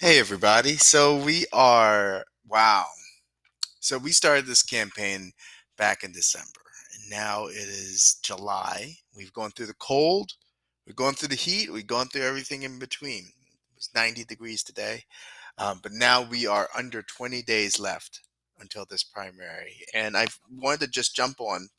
Hey, 0.00 0.20
everybody. 0.20 0.76
So 0.76 1.16
we 1.16 1.46
are, 1.52 2.24
wow. 2.46 2.84
So 3.80 3.98
we 3.98 4.12
started 4.12 4.46
this 4.46 4.62
campaign 4.62 5.32
back 5.76 6.04
in 6.04 6.12
December, 6.12 6.60
and 6.94 7.10
now 7.10 7.46
it 7.46 7.56
is 7.56 8.20
July. 8.22 8.94
We've 9.16 9.32
gone 9.32 9.50
through 9.50 9.66
the 9.66 9.74
cold, 9.74 10.34
we've 10.86 10.94
gone 10.94 11.14
through 11.14 11.30
the 11.30 11.34
heat, 11.34 11.72
we've 11.72 11.84
gone 11.84 12.06
through 12.06 12.22
everything 12.22 12.62
in 12.62 12.78
between. 12.78 13.24
It 13.24 13.74
was 13.74 13.90
90 13.92 14.22
degrees 14.22 14.62
today, 14.62 15.02
um, 15.58 15.80
but 15.82 15.90
now 15.90 16.22
we 16.22 16.46
are 16.46 16.68
under 16.78 17.02
20 17.02 17.42
days 17.42 17.80
left 17.80 18.20
until 18.60 18.84
this 18.88 19.02
primary. 19.02 19.78
And 19.94 20.16
I 20.16 20.28
wanted 20.48 20.78
to 20.82 20.86
just 20.92 21.16
jump 21.16 21.40
on 21.40 21.70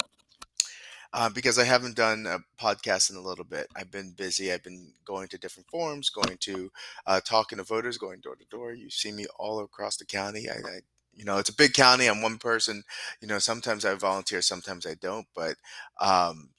uh, 1.14 1.30
because 1.30 1.57
I 1.57 1.64
haven't 1.64 1.96
done 1.96 2.26
a 2.28 2.39
podcast 2.62 3.09
in 3.09 3.16
a 3.16 3.22
little 3.22 3.45
bit. 3.45 3.68
I've 3.76 3.91
been 3.91 4.12
busy. 4.12 4.52
I've 4.52 4.63
been 4.63 4.94
going 5.05 5.27
to 5.30 5.38
different 5.38 5.70
forums, 5.70 6.09
going 6.09 6.38
to 6.38 6.72
uh, 7.08 7.22
talking 7.22 7.58
to 7.58 7.63
voters, 7.63 7.98
going 7.98 8.20
door 8.20 8.35
to 8.35 8.45
door. 8.45 8.73
You 8.73 8.90
see 8.90 9.12
me 9.12 9.26
all 9.38 9.59
across 9.62 9.98
the 9.98 10.05
county. 10.05 10.49
I, 10.49 10.54
I, 10.54 10.80
you 11.16 11.26
know, 11.26 11.38
it's 11.38 11.49
a 11.49 11.55
big 11.55 11.73
county. 11.73 12.08
I'm 12.08 12.22
one 12.22 12.38
person. 12.38 12.84
You 13.22 13.27
know, 13.27 13.40
sometimes 13.40 13.85
I 13.85 13.95
volunteer, 13.95 14.41
sometimes 14.41 14.85
I 14.85 14.94
don't. 14.94 15.27
But 15.35 15.55
um, 15.99 16.49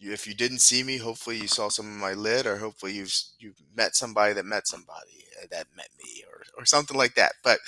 if 0.00 0.26
you 0.26 0.34
didn't 0.34 0.60
see 0.60 0.82
me, 0.82 0.96
hopefully 0.96 1.36
you 1.36 1.48
saw 1.48 1.68
some 1.68 1.86
of 1.86 2.00
my 2.00 2.14
lid, 2.14 2.46
or 2.46 2.56
hopefully 2.56 2.92
you've 2.92 3.14
you've 3.38 3.60
met 3.76 3.94
somebody 3.94 4.32
that 4.34 4.46
met 4.46 4.66
somebody 4.66 5.24
uh, 5.42 5.46
that 5.50 5.66
met 5.76 5.88
me, 6.02 6.24
or 6.30 6.42
or 6.56 6.64
something 6.64 6.96
like 6.96 7.14
that. 7.16 7.32
But 7.44 7.58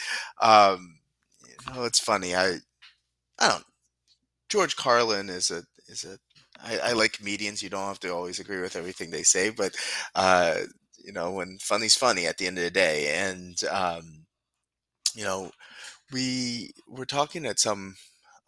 um, 0.40 1.00
you 1.46 1.74
know, 1.74 1.84
it's 1.84 2.00
funny. 2.00 2.34
I 2.34 2.56
I 3.38 3.48
don't. 3.48 3.64
George 4.48 4.76
Carlin 4.76 5.28
is 5.28 5.50
a 5.50 5.64
is 5.88 6.04
a 6.04 6.18
I, 6.62 6.78
I 6.78 6.92
like 6.92 7.12
comedians. 7.12 7.62
You 7.62 7.70
don't 7.70 7.88
have 7.88 8.00
to 8.00 8.10
always 8.10 8.38
agree 8.38 8.60
with 8.60 8.76
everything 8.76 9.10
they 9.10 9.22
say, 9.22 9.50
but 9.50 9.74
uh, 10.14 10.60
you 11.04 11.12
know, 11.12 11.30
when 11.32 11.58
funny's 11.60 11.96
funny 11.96 12.26
at 12.26 12.38
the 12.38 12.46
end 12.46 12.58
of 12.58 12.64
the 12.64 12.70
day. 12.70 13.14
And 13.16 13.62
um, 13.70 14.26
you 15.14 15.24
know, 15.24 15.50
we 16.12 16.72
were 16.88 17.06
talking 17.06 17.46
at 17.46 17.58
some 17.58 17.96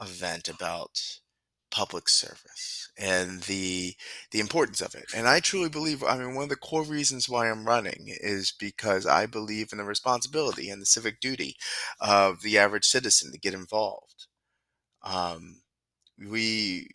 event 0.01 0.49
about 0.49 1.01
public 1.71 2.09
service 2.09 2.91
and 2.99 3.43
the 3.45 3.95
the 4.31 4.41
importance 4.41 4.81
of 4.81 4.95
it. 4.95 5.07
And 5.15 5.27
I 5.27 5.41
truly 5.41 5.69
believe. 5.69 6.05
I 6.05 6.19
mean, 6.19 6.35
one 6.35 6.45
of 6.45 6.51
the 6.51 6.57
core 6.57 6.85
reasons 6.85 7.29
why 7.29 7.51
I'm 7.51 7.65
running 7.67 8.07
is 8.09 8.53
because 8.59 9.07
I 9.07 9.27
believe 9.27 9.71
in 9.73 9.79
the 9.79 9.85
responsibility 9.85 10.71
and 10.71 10.81
the 10.83 10.87
civic 10.87 11.21
duty 11.21 11.57
of 12.01 12.43
the 12.43 12.59
average 12.59 12.85
citizen 12.85 13.33
to 13.33 13.39
get 13.39 13.55
involved. 13.55 14.27
Um, 15.03 15.63
we 16.19 16.89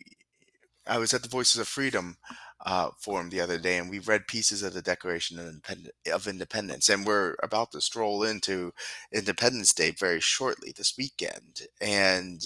I 0.88 0.98
was 0.98 1.14
at 1.14 1.22
the 1.22 1.28
Voices 1.28 1.60
of 1.60 1.68
Freedom 1.68 2.16
uh, 2.64 2.90
forum 2.98 3.30
the 3.30 3.40
other 3.40 3.58
day, 3.58 3.78
and 3.78 3.88
we 3.90 3.98
read 3.98 4.26
pieces 4.26 4.62
of 4.62 4.74
the 4.74 4.82
Declaration 4.82 5.38
of, 5.38 5.46
Independ- 5.46 5.90
of 6.12 6.26
Independence, 6.26 6.88
and 6.88 7.06
we're 7.06 7.36
about 7.42 7.72
to 7.72 7.80
stroll 7.80 8.24
into 8.24 8.72
Independence 9.12 9.72
Day 9.72 9.90
very 9.90 10.20
shortly 10.20 10.72
this 10.76 10.94
weekend. 10.98 11.62
And 11.80 12.42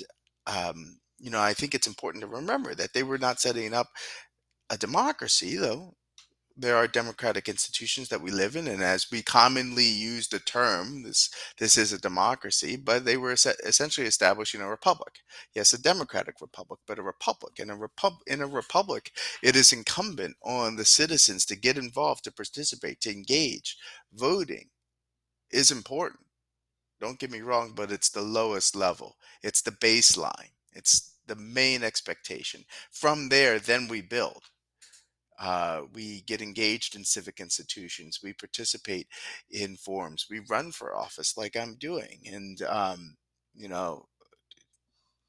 um, 0.47 0.99
you 1.19 1.31
know, 1.31 1.41
I 1.41 1.55
think 1.55 1.75
it's 1.75 1.87
important 1.87 2.23
to 2.23 2.29
remember 2.29 2.75
that 2.75 2.93
they 2.93 3.05
were 3.05 3.19
not 3.19 3.41
setting 3.41 3.73
up 3.73 3.89
a 4.69 4.77
democracy, 4.77 5.57
though 5.57 5.95
there 6.57 6.77
are 6.77 6.87
democratic 6.87 7.49
institutions 7.49 8.09
that 8.09 8.21
we 8.21 8.31
live 8.31 8.57
in, 8.57 8.67
and 8.69 8.83
as 8.83 9.11
we 9.11 9.23
commonly 9.23 9.85
use 9.87 10.29
the 10.29 10.39
term, 10.39 11.03
this 11.03 11.31
this 11.59 11.77
is 11.77 11.93
a 11.93 12.01
democracy, 12.01 12.77
but 12.77 13.05
they 13.05 13.17
were 13.17 13.33
es- 13.33 13.47
essentially 13.47 14.07
establishing 14.07 14.61
a 14.61 14.69
republic. 14.69 15.21
Yes, 15.55 15.73
a 15.73 15.83
democratic 15.83 16.41
republic, 16.41 16.81
but 16.87 16.99
a 16.99 17.03
republic. 17.03 17.59
In 17.59 17.71
a 17.71 17.77
repub 17.77 18.15
in 18.27 18.41
a 18.41 18.47
republic, 18.47 19.13
it 19.43 19.57
is 19.57 19.73
incumbent 19.73 20.37
on 20.43 20.77
the 20.77 20.85
citizens 20.85 21.45
to 21.47 21.57
get 21.57 21.79
involved, 21.79 22.25
to 22.25 22.33
participate, 22.33 23.01
to 23.03 23.11
engage. 23.11 23.77
Voting 24.13 24.71
is 25.51 25.71
important. 25.71 26.27
Don't 27.01 27.19
get 27.19 27.31
me 27.31 27.41
wrong, 27.41 27.73
but 27.75 27.93
it's 27.93 28.11
the 28.11 28.23
lowest 28.23 28.77
level. 28.77 29.17
It's 29.43 29.63
the 29.63 29.73
baseline. 29.73 30.53
It's 30.73 31.15
the 31.27 31.37
main 31.37 31.83
expectation. 31.83 32.65
From 32.91 33.29
there, 33.29 33.59
then 33.59 33.89
we 33.89 34.01
build. 34.03 34.45
Uh, 35.39 35.83
we 35.95 36.23
get 36.23 36.43
engaged 36.43 36.95
in 36.97 37.05
civic 37.05 37.41
institutions. 37.41 38.21
We 38.23 38.33
participate 38.33 39.09
in 39.51 39.77
forums. 39.77 40.27
We 40.31 40.41
run 40.49 40.73
for 40.73 40.95
office 40.97 41.37
like 41.37 41.57
I'm 41.57 41.75
doing. 41.77 42.21
And, 42.27 42.63
um, 42.63 43.17
you 43.55 43.69
know, 43.69 44.07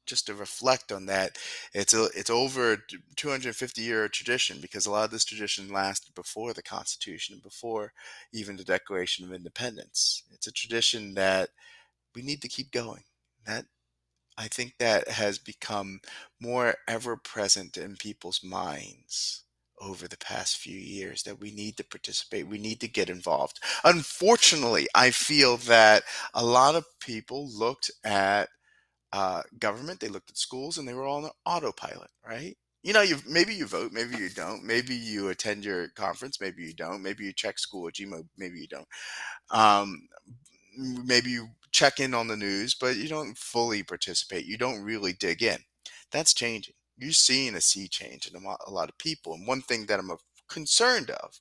just 0.06 0.26
to 0.26 0.34
reflect 0.34 0.92
on 0.92 1.06
that, 1.06 1.38
it's 1.72 1.94
a 1.94 2.04
it's 2.14 2.30
over 2.30 2.72
a 2.74 2.78
250 3.16 3.82
year 3.82 4.08
tradition 4.08 4.58
because 4.60 4.86
a 4.86 4.90
lot 4.90 5.04
of 5.04 5.10
this 5.10 5.24
tradition 5.24 5.72
lasted 5.72 6.14
before 6.14 6.52
the 6.52 6.62
Constitution, 6.62 7.34
and 7.34 7.42
before 7.42 7.92
even 8.32 8.56
the 8.56 8.64
Declaration 8.64 9.24
of 9.24 9.32
Independence. 9.32 10.22
It's 10.32 10.46
a 10.46 10.52
tradition 10.52 11.14
that 11.14 11.50
we 12.14 12.22
need 12.22 12.42
to 12.42 12.48
keep 12.48 12.70
going. 12.72 13.04
That 13.46 13.66
I 14.38 14.48
think 14.48 14.74
that 14.78 15.08
has 15.08 15.38
become 15.38 16.00
more 16.40 16.76
ever 16.88 17.16
present 17.16 17.76
in 17.76 17.96
people's 17.96 18.42
minds 18.44 19.44
over 19.80 20.08
the 20.08 20.18
past 20.18 20.58
few 20.58 20.78
years 20.78 21.22
that 21.24 21.40
we 21.40 21.50
need 21.50 21.76
to 21.76 21.84
participate, 21.84 22.46
we 22.46 22.58
need 22.58 22.80
to 22.80 22.88
get 22.88 23.10
involved. 23.10 23.60
Unfortunately, 23.84 24.86
I 24.94 25.10
feel 25.10 25.56
that 25.58 26.04
a 26.34 26.44
lot 26.44 26.74
of 26.74 26.86
people 27.00 27.48
looked 27.52 27.90
at 28.04 28.48
uh, 29.12 29.42
government, 29.58 30.00
they 30.00 30.08
looked 30.08 30.30
at 30.30 30.38
schools, 30.38 30.78
and 30.78 30.86
they 30.88 30.94
were 30.94 31.04
all 31.04 31.24
on 31.24 31.30
autopilot, 31.46 32.10
right? 32.26 32.56
You 32.82 32.92
know, 32.92 33.02
you 33.02 33.16
maybe 33.26 33.54
you 33.54 33.66
vote, 33.66 33.92
maybe 33.92 34.16
you 34.16 34.28
don't. 34.28 34.64
Maybe 34.64 34.94
you 34.94 35.28
attend 35.28 35.64
your 35.64 35.88
conference, 35.88 36.40
maybe 36.40 36.64
you 36.64 36.74
don't. 36.74 37.02
Maybe 37.02 37.24
you 37.24 37.32
check 37.32 37.58
school 37.58 37.88
at 37.88 37.94
Gmail, 37.94 38.26
maybe 38.36 38.60
you 38.60 38.68
don't. 38.68 38.88
Um, 39.50 40.08
maybe 40.76 41.30
you 41.30 41.48
check 41.70 42.00
in 42.00 42.12
on 42.12 42.28
the 42.28 42.36
news, 42.36 42.74
but 42.74 42.96
you 42.96 43.08
don't 43.08 43.38
fully 43.38 43.82
participate. 43.82 44.46
You 44.46 44.58
don't 44.58 44.82
really 44.82 45.12
dig 45.12 45.42
in. 45.42 45.58
That's 46.10 46.34
changing 46.34 46.74
you're 46.96 47.12
seeing 47.12 47.54
a 47.54 47.60
sea 47.60 47.88
change 47.88 48.26
in 48.26 48.36
a 48.36 48.70
lot, 48.70 48.88
of 48.88 48.98
people. 48.98 49.34
And 49.34 49.46
one 49.46 49.62
thing 49.62 49.86
that 49.86 49.98
I'm 49.98 50.10
concerned 50.48 51.10
of 51.10 51.40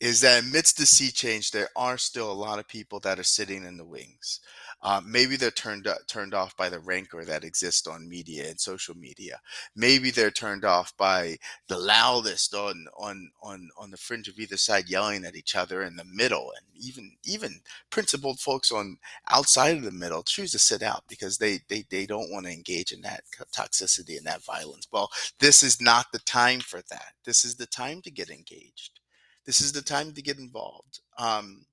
is 0.00 0.20
that 0.20 0.42
amidst 0.42 0.76
the 0.76 0.86
sea 0.86 1.10
change, 1.10 1.50
there 1.50 1.68
are 1.76 1.96
still 1.96 2.30
a 2.30 2.34
lot 2.34 2.58
of 2.58 2.68
people 2.68 3.00
that 3.00 3.18
are 3.18 3.24
sitting 3.24 3.64
in 3.64 3.76
the 3.76 3.84
wings. 3.84 4.40
Uh, 4.82 5.00
maybe 5.04 5.36
they're 5.36 5.50
turned 5.50 5.88
turned 6.06 6.34
off 6.34 6.56
by 6.56 6.68
the 6.68 6.78
rancor 6.78 7.24
that 7.24 7.44
exists 7.44 7.86
on 7.86 8.08
media 8.08 8.48
and 8.48 8.60
social 8.60 8.94
media. 8.96 9.40
Maybe 9.74 10.10
they're 10.10 10.30
turned 10.30 10.64
off 10.64 10.96
by 10.96 11.38
the 11.68 11.78
loudest 11.78 12.54
on 12.54 12.86
on 12.96 13.30
on 13.42 13.70
on 13.78 13.90
the 13.90 13.96
fringe 13.96 14.28
of 14.28 14.38
either 14.38 14.56
side 14.56 14.88
yelling 14.88 15.24
at 15.24 15.36
each 15.36 15.56
other 15.56 15.82
in 15.82 15.96
the 15.96 16.04
middle, 16.04 16.52
and 16.56 16.66
even 16.84 17.16
even 17.24 17.60
principled 17.90 18.38
folks 18.38 18.70
on 18.70 18.98
outside 19.30 19.76
of 19.76 19.82
the 19.82 19.90
middle 19.90 20.22
choose 20.22 20.52
to 20.52 20.58
sit 20.58 20.82
out 20.82 21.04
because 21.08 21.38
they 21.38 21.60
they 21.68 21.84
they 21.90 22.06
don't 22.06 22.30
want 22.30 22.46
to 22.46 22.52
engage 22.52 22.92
in 22.92 23.00
that 23.02 23.22
toxicity 23.52 24.16
and 24.16 24.26
that 24.26 24.44
violence. 24.44 24.86
Well, 24.92 25.10
this 25.40 25.62
is 25.62 25.80
not 25.80 26.06
the 26.12 26.20
time 26.20 26.60
for 26.60 26.80
that. 26.90 27.12
This 27.24 27.44
is 27.44 27.56
the 27.56 27.66
time 27.66 28.02
to 28.02 28.10
get 28.10 28.30
engaged 28.30 29.00
this 29.46 29.60
is 29.60 29.72
the 29.72 29.82
time 29.82 30.12
to 30.12 30.22
get 30.22 30.38
involved. 30.38 31.00
Um, 31.18 31.64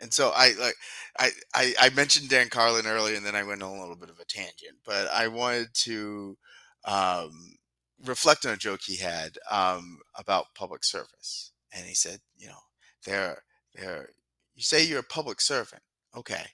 and 0.00 0.12
so 0.12 0.32
I 0.34 0.52
like 0.60 0.74
I, 1.18 1.30
I 1.54 1.74
I 1.80 1.90
mentioned 1.90 2.28
Dan 2.28 2.48
Carlin 2.48 2.86
earlier, 2.86 3.16
and 3.16 3.24
then 3.26 3.34
I 3.34 3.42
went 3.42 3.62
on 3.62 3.76
a 3.76 3.80
little 3.80 3.96
bit 3.96 4.10
of 4.10 4.20
a 4.20 4.24
tangent, 4.24 4.78
but 4.84 5.08
I 5.12 5.28
wanted 5.28 5.68
to 5.74 6.36
um, 6.84 7.56
reflect 8.04 8.46
on 8.46 8.52
a 8.52 8.56
joke 8.56 8.80
he 8.84 8.96
had 8.96 9.38
um, 9.50 9.98
about 10.16 10.54
public 10.54 10.84
service, 10.84 11.52
and 11.72 11.86
he 11.86 11.94
said, 11.94 12.20
you 12.36 12.48
know, 12.48 12.62
there 13.04 13.42
there 13.74 14.10
you 14.54 14.62
say 14.62 14.84
you're 14.84 15.00
a 15.00 15.04
public 15.04 15.40
servant, 15.40 15.82
okay, 16.16 16.46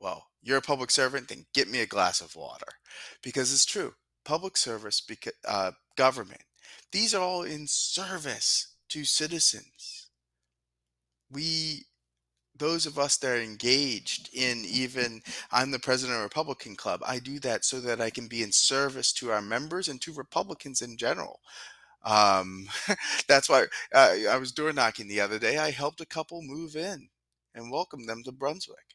well 0.00 0.24
you're 0.40 0.58
a 0.58 0.62
public 0.62 0.90
servant, 0.90 1.28
then 1.28 1.44
get 1.52 1.68
me 1.68 1.80
a 1.80 1.86
glass 1.86 2.20
of 2.20 2.36
water, 2.36 2.66
because 3.22 3.52
it's 3.52 3.66
true, 3.66 3.92
public 4.24 4.56
service, 4.56 5.00
because 5.00 5.32
uh, 5.46 5.72
government, 5.96 6.42
these 6.92 7.14
are 7.14 7.22
all 7.22 7.42
in 7.42 7.66
service 7.66 8.74
to 8.88 9.04
citizens. 9.04 10.08
We, 11.30 11.84
those 12.58 12.86
of 12.86 12.98
us 12.98 13.16
that 13.18 13.30
are 13.30 13.42
engaged 13.42 14.30
in 14.32 14.64
even, 14.66 15.22
I'm 15.50 15.70
the 15.70 15.78
president 15.78 16.16
of 16.16 16.20
a 16.20 16.24
Republican 16.24 16.76
Club, 16.76 17.02
I 17.06 17.18
do 17.18 17.38
that 17.40 17.64
so 17.64 17.80
that 17.80 18.00
I 18.00 18.10
can 18.10 18.28
be 18.28 18.42
in 18.42 18.52
service 18.52 19.12
to 19.14 19.30
our 19.30 19.42
members 19.42 19.88
and 19.88 20.00
to 20.02 20.12
Republicans 20.12 20.82
in 20.82 20.96
general. 20.96 21.40
Um, 22.04 22.68
that's 23.28 23.48
why 23.48 23.64
uh, 23.94 24.16
I 24.30 24.36
was 24.38 24.52
door 24.52 24.72
knocking 24.72 25.08
the 25.08 25.20
other 25.20 25.38
day. 25.38 25.58
I 25.58 25.70
helped 25.70 26.00
a 26.00 26.06
couple 26.06 26.42
move 26.42 26.76
in 26.76 27.08
and 27.54 27.70
welcome 27.70 28.06
them 28.06 28.22
to 28.24 28.32
Brunswick. 28.32 28.94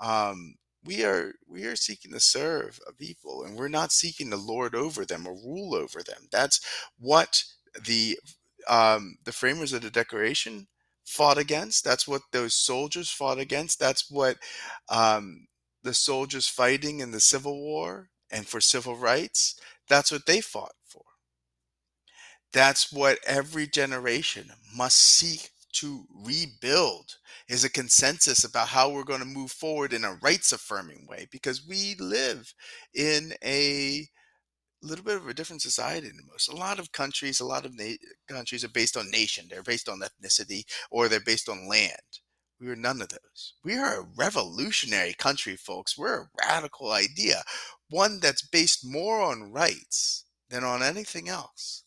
Um, 0.00 0.56
we 0.84 1.04
are 1.04 1.32
we 1.48 1.64
are 1.64 1.76
seeking 1.76 2.12
to 2.12 2.20
serve 2.20 2.78
a 2.86 2.92
people, 2.92 3.44
and 3.44 3.56
we're 3.56 3.68
not 3.68 3.92
seeking 3.92 4.30
to 4.30 4.36
lord 4.36 4.74
over 4.74 5.04
them 5.06 5.26
or 5.26 5.32
rule 5.34 5.74
over 5.74 6.02
them. 6.02 6.28
That's 6.30 6.60
what 6.98 7.42
the 7.86 8.18
um, 8.68 9.16
the 9.24 9.32
framers 9.32 9.72
of 9.72 9.82
the 9.82 9.90
Declaration 9.90 10.66
fought 11.04 11.38
against. 11.38 11.84
That's 11.84 12.08
what 12.08 12.22
those 12.32 12.54
soldiers 12.54 13.10
fought 13.10 13.38
against. 13.38 13.78
That's 13.78 14.10
what 14.10 14.36
um, 14.88 15.46
the 15.82 15.94
soldiers 15.94 16.48
fighting 16.48 17.00
in 17.00 17.12
the 17.12 17.20
Civil 17.20 17.60
War 17.60 18.08
and 18.30 18.46
for 18.46 18.60
civil 18.60 18.96
rights, 18.96 19.58
that's 19.88 20.10
what 20.10 20.26
they 20.26 20.40
fought 20.40 20.74
for. 20.86 21.04
That's 22.52 22.92
what 22.92 23.18
every 23.26 23.66
generation 23.66 24.50
must 24.74 24.98
seek 24.98 25.50
to 25.74 26.04
rebuild 26.24 27.16
is 27.48 27.64
a 27.64 27.70
consensus 27.70 28.44
about 28.44 28.68
how 28.68 28.90
we're 28.90 29.04
going 29.04 29.20
to 29.20 29.26
move 29.26 29.50
forward 29.50 29.92
in 29.92 30.04
a 30.04 30.18
rights 30.22 30.52
affirming 30.52 31.06
way 31.08 31.26
because 31.30 31.66
we 31.66 31.96
live 31.98 32.54
in 32.94 33.32
a 33.44 34.08
little 34.86 35.04
bit 35.04 35.16
of 35.16 35.28
a 35.28 35.34
different 35.34 35.62
society 35.62 36.08
than 36.08 36.26
most. 36.30 36.48
A 36.48 36.56
lot 36.56 36.78
of 36.78 36.92
countries, 36.92 37.40
a 37.40 37.46
lot 37.46 37.64
of 37.66 37.74
na- 37.76 37.96
countries 38.28 38.64
are 38.64 38.68
based 38.68 38.96
on 38.96 39.10
nation, 39.10 39.46
they're 39.48 39.62
based 39.62 39.88
on 39.88 40.00
ethnicity, 40.00 40.64
or 40.90 41.08
they're 41.08 41.20
based 41.20 41.48
on 41.48 41.68
land. 41.68 42.20
We 42.60 42.68
are 42.68 42.76
none 42.76 43.02
of 43.02 43.08
those. 43.08 43.54
We 43.64 43.76
are 43.76 44.00
a 44.00 44.06
revolutionary 44.16 45.14
country, 45.14 45.56
folks. 45.56 45.98
We're 45.98 46.22
a 46.22 46.28
radical 46.46 46.92
idea, 46.92 47.42
one 47.90 48.20
that's 48.20 48.46
based 48.46 48.86
more 48.86 49.20
on 49.20 49.52
rights 49.52 50.24
than 50.48 50.64
on 50.64 50.82
anything 50.82 51.28
else, 51.28 51.84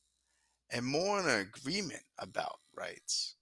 and 0.70 0.86
more 0.86 1.20
on 1.20 1.30
an 1.30 1.40
agreement 1.40 2.04
about 2.20 2.60
rights. 2.76 3.36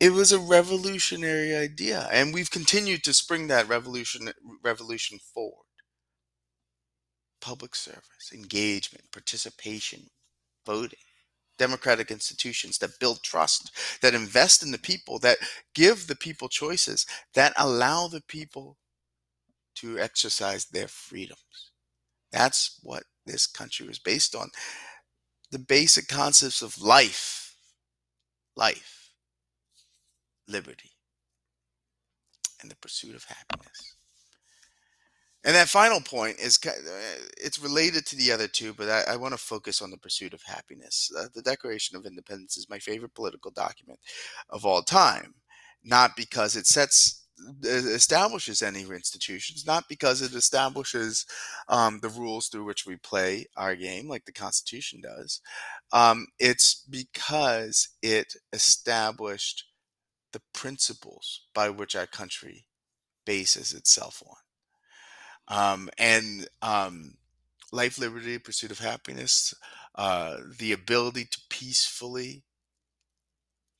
It 0.00 0.12
was 0.12 0.32
a 0.32 0.38
revolutionary 0.38 1.54
idea, 1.54 2.08
and 2.12 2.34
we've 2.34 2.50
continued 2.50 3.04
to 3.04 3.14
spring 3.14 3.46
that 3.48 3.68
revolution 3.68 4.32
revolution 4.62 5.18
forward. 5.18 5.66
Public 7.44 7.74
service, 7.74 8.32
engagement, 8.32 9.04
participation, 9.12 10.08
voting, 10.64 10.98
democratic 11.58 12.10
institutions 12.10 12.78
that 12.78 12.98
build 12.98 13.22
trust, 13.22 13.70
that 14.00 14.14
invest 14.14 14.62
in 14.62 14.70
the 14.70 14.78
people, 14.78 15.18
that 15.18 15.36
give 15.74 16.06
the 16.06 16.16
people 16.16 16.48
choices, 16.48 17.04
that 17.34 17.52
allow 17.58 18.08
the 18.08 18.22
people 18.22 18.78
to 19.74 19.98
exercise 19.98 20.64
their 20.64 20.88
freedoms. 20.88 21.72
That's 22.32 22.80
what 22.82 23.02
this 23.26 23.46
country 23.46 23.86
was 23.86 23.98
based 23.98 24.34
on. 24.34 24.48
The 25.50 25.58
basic 25.58 26.08
concepts 26.08 26.62
of 26.62 26.80
life, 26.80 27.56
life, 28.56 29.10
liberty, 30.48 30.92
and 32.62 32.70
the 32.70 32.76
pursuit 32.76 33.14
of 33.14 33.24
happiness. 33.24 33.93
And 35.44 35.54
that 35.54 35.68
final 35.68 36.00
point 36.00 36.38
is 36.38 36.58
uh, 36.66 36.70
it's 37.36 37.58
related 37.58 38.06
to 38.06 38.16
the 38.16 38.32
other 38.32 38.48
two, 38.48 38.72
but 38.72 38.88
I, 38.88 39.12
I 39.12 39.16
want 39.16 39.32
to 39.34 39.38
focus 39.38 39.82
on 39.82 39.90
the 39.90 39.98
pursuit 39.98 40.32
of 40.32 40.42
happiness. 40.42 41.12
Uh, 41.16 41.26
the 41.34 41.42
Declaration 41.42 41.96
of 41.96 42.06
Independence 42.06 42.56
is 42.56 42.70
my 42.70 42.78
favorite 42.78 43.14
political 43.14 43.50
document 43.50 43.98
of 44.48 44.64
all 44.64 44.82
time, 44.82 45.34
not 45.84 46.16
because 46.16 46.56
it 46.56 46.66
sets 46.66 47.24
uh, 47.64 47.68
establishes 47.68 48.62
any 48.62 48.82
institutions, 48.82 49.66
not 49.66 49.84
because 49.88 50.22
it 50.22 50.34
establishes 50.34 51.26
um, 51.68 51.98
the 52.00 52.08
rules 52.08 52.48
through 52.48 52.64
which 52.64 52.86
we 52.86 52.96
play 52.96 53.44
our 53.56 53.74
game, 53.74 54.08
like 54.08 54.24
the 54.24 54.32
Constitution 54.32 55.00
does. 55.02 55.40
Um, 55.92 56.28
it's 56.38 56.86
because 56.88 57.88
it 58.02 58.34
established 58.52 59.64
the 60.32 60.40
principles 60.54 61.42
by 61.54 61.68
which 61.70 61.96
our 61.96 62.06
country 62.06 62.66
bases 63.26 63.72
itself 63.72 64.22
on. 64.26 64.36
Um, 65.48 65.90
and 65.98 66.48
um, 66.62 67.16
life, 67.72 67.98
liberty, 67.98 68.38
pursuit 68.38 68.70
of 68.70 68.78
happiness, 68.78 69.54
uh, 69.94 70.38
the 70.58 70.72
ability 70.72 71.26
to 71.26 71.38
peacefully, 71.48 72.44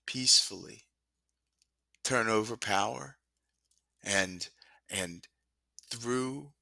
peacefully 0.06 0.84
turn 2.04 2.28
over 2.28 2.56
power 2.56 3.16
and 4.04 4.48
and 4.90 5.26
through 5.90 6.52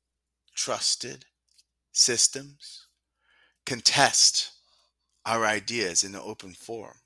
trusted 0.55 1.27
systems 1.91 2.87
contest 3.67 4.53
our 5.27 5.45
ideas 5.45 6.05
in 6.05 6.13
the 6.13 6.23
open 6.23 6.55
forum 6.55 7.02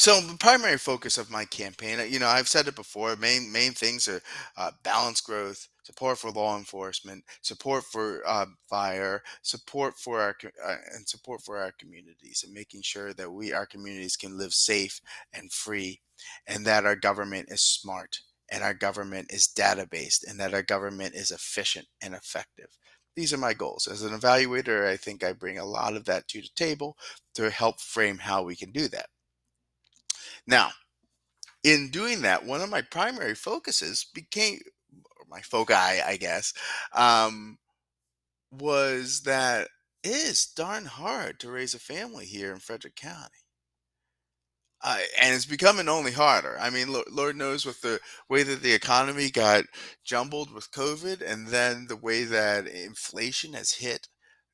So 0.00 0.18
the 0.18 0.38
primary 0.38 0.78
focus 0.78 1.18
of 1.18 1.30
my 1.30 1.44
campaign, 1.44 2.00
uh, 2.00 2.04
you 2.04 2.18
know, 2.18 2.26
I've 2.26 2.48
said 2.48 2.66
it 2.66 2.74
before. 2.74 3.16
Main 3.16 3.52
main 3.52 3.72
things 3.72 4.08
are 4.08 4.22
uh, 4.56 4.70
balanced 4.82 5.24
growth, 5.24 5.68
support 5.82 6.16
for 6.16 6.30
law 6.30 6.56
enforcement, 6.56 7.22
support 7.42 7.84
for 7.84 8.22
uh, 8.26 8.46
fire, 8.70 9.22
support 9.42 9.98
for 9.98 10.22
our 10.22 10.34
uh, 10.64 10.76
and 10.94 11.06
support 11.06 11.42
for 11.42 11.58
our 11.58 11.72
communities, 11.72 12.42
and 12.42 12.54
making 12.54 12.80
sure 12.80 13.12
that 13.12 13.30
we 13.30 13.52
our 13.52 13.66
communities 13.66 14.16
can 14.16 14.38
live 14.38 14.54
safe 14.54 15.02
and 15.34 15.52
free, 15.52 16.00
and 16.46 16.64
that 16.64 16.86
our 16.86 16.96
government 16.96 17.50
is 17.50 17.60
smart, 17.60 18.20
and 18.50 18.64
our 18.64 18.72
government 18.72 19.30
is 19.30 19.48
data 19.48 19.86
based, 19.86 20.24
and 20.26 20.40
that 20.40 20.54
our 20.54 20.62
government 20.62 21.14
is 21.14 21.30
efficient 21.30 21.86
and 22.00 22.14
effective. 22.14 22.70
These 23.16 23.34
are 23.34 23.36
my 23.36 23.52
goals. 23.52 23.86
As 23.86 24.00
an 24.00 24.18
evaluator, 24.18 24.88
I 24.88 24.96
think 24.96 25.22
I 25.22 25.34
bring 25.34 25.58
a 25.58 25.66
lot 25.66 25.94
of 25.94 26.06
that 26.06 26.26
to 26.28 26.40
the 26.40 26.48
table 26.56 26.96
to 27.34 27.50
help 27.50 27.80
frame 27.82 28.16
how 28.16 28.42
we 28.42 28.56
can 28.56 28.72
do 28.72 28.88
that. 28.88 29.10
Now, 30.46 30.70
in 31.62 31.90
doing 31.90 32.22
that, 32.22 32.44
one 32.44 32.60
of 32.60 32.70
my 32.70 32.82
primary 32.82 33.34
focuses 33.34 34.06
became, 34.14 34.60
my 35.28 35.40
foci, 35.40 35.74
I 35.74 36.16
guess, 36.18 36.52
um, 36.92 37.58
was 38.50 39.22
that 39.22 39.68
it 40.02 40.10
is 40.10 40.46
darn 40.46 40.86
hard 40.86 41.38
to 41.40 41.50
raise 41.50 41.74
a 41.74 41.78
family 41.78 42.26
here 42.26 42.52
in 42.52 42.58
Frederick 42.58 42.96
County. 42.96 43.44
Uh, 44.82 44.98
and 45.20 45.34
it's 45.34 45.44
becoming 45.44 45.90
only 45.90 46.12
harder. 46.12 46.56
I 46.58 46.70
mean, 46.70 46.88
Lord 47.10 47.36
knows 47.36 47.66
with 47.66 47.82
the 47.82 48.00
way 48.30 48.42
that 48.42 48.62
the 48.62 48.72
economy 48.72 49.30
got 49.30 49.64
jumbled 50.04 50.50
with 50.50 50.72
COVID, 50.72 51.20
and 51.20 51.48
then 51.48 51.86
the 51.86 51.96
way 51.96 52.24
that 52.24 52.66
inflation 52.66 53.52
has 53.52 53.72
hit 53.72 54.08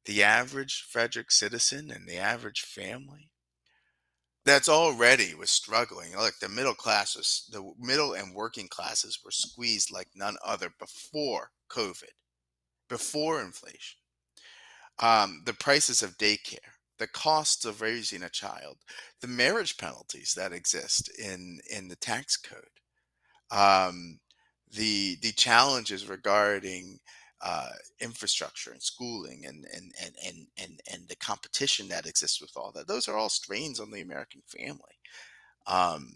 the 0.04 0.24
average 0.24 0.84
Frederick 0.88 1.30
citizen 1.30 1.92
and 1.92 2.08
the 2.08 2.16
average 2.16 2.62
family 2.62 3.30
that's 4.46 4.68
already 4.68 5.34
was 5.34 5.50
struggling. 5.50 6.14
Like 6.16 6.38
the 6.40 6.48
middle 6.48 6.74
classes, 6.74 7.48
the 7.50 7.72
middle 7.80 8.14
and 8.14 8.32
working 8.32 8.68
classes 8.68 9.18
were 9.24 9.32
squeezed 9.32 9.90
like 9.90 10.08
none 10.14 10.36
other 10.44 10.72
before 10.78 11.50
COVID, 11.68 12.14
before 12.88 13.42
inflation. 13.42 13.98
Um, 15.00 15.42
the 15.44 15.52
prices 15.52 16.00
of 16.02 16.16
daycare, 16.16 16.58
the 16.98 17.08
costs 17.08 17.64
of 17.64 17.82
raising 17.82 18.22
a 18.22 18.30
child, 18.30 18.78
the 19.20 19.26
marriage 19.26 19.76
penalties 19.76 20.32
that 20.36 20.52
exist 20.52 21.10
in 21.18 21.58
in 21.68 21.88
the 21.88 21.96
tax 21.96 22.36
code, 22.36 22.62
um, 23.50 24.20
the 24.72 25.16
the 25.22 25.32
challenges 25.32 26.08
regarding 26.08 27.00
uh, 27.42 27.70
infrastructure 28.00 28.70
and 28.72 28.82
schooling 28.82 29.44
and, 29.46 29.66
and 29.74 29.92
and 30.02 30.14
and 30.24 30.46
and 30.58 30.80
and 30.92 31.08
the 31.08 31.16
competition 31.16 31.88
that 31.88 32.06
exists 32.06 32.40
with 32.40 32.52
all 32.56 32.72
that. 32.72 32.88
Those 32.88 33.08
are 33.08 33.16
all 33.16 33.28
strains 33.28 33.78
on 33.80 33.90
the 33.90 34.00
American 34.00 34.42
family. 34.46 34.98
Um, 35.66 36.12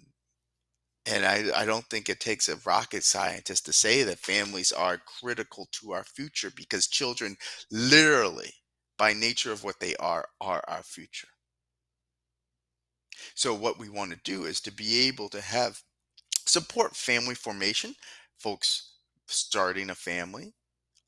and 1.07 1.25
I, 1.25 1.63
I 1.63 1.65
don't 1.65 1.87
think 1.87 2.09
it 2.09 2.21
takes 2.21 2.49
a 2.49 2.57
rocket 2.67 3.05
scientist 3.05 3.67
to 3.67 3.73
say 3.73 4.03
that 4.03 4.19
families 4.19 4.73
are 4.73 5.01
critical 5.21 5.69
to 5.73 5.93
our 5.93 6.05
future 6.05 6.53
because 6.55 6.87
children 6.87 7.37
literally 7.71 8.53
by 8.99 9.13
nature 9.13 9.53
of 9.53 9.65
what 9.65 9.81
they 9.81 9.97
are 9.97 10.27
are 10.41 10.63
our 10.69 10.83
future 10.83 11.29
so 13.35 13.55
what 13.55 13.79
we 13.79 13.89
want 13.89 14.11
to 14.11 14.19
do 14.25 14.45
is 14.45 14.61
to 14.61 14.73
be 14.73 15.09
able 15.09 15.29
to 15.31 15.41
have 15.41 15.81
support 16.47 16.95
family 16.95 17.35
formation 17.35 17.95
folks 18.39 18.97
starting 19.27 19.91
a 19.91 19.95
family 19.95 20.53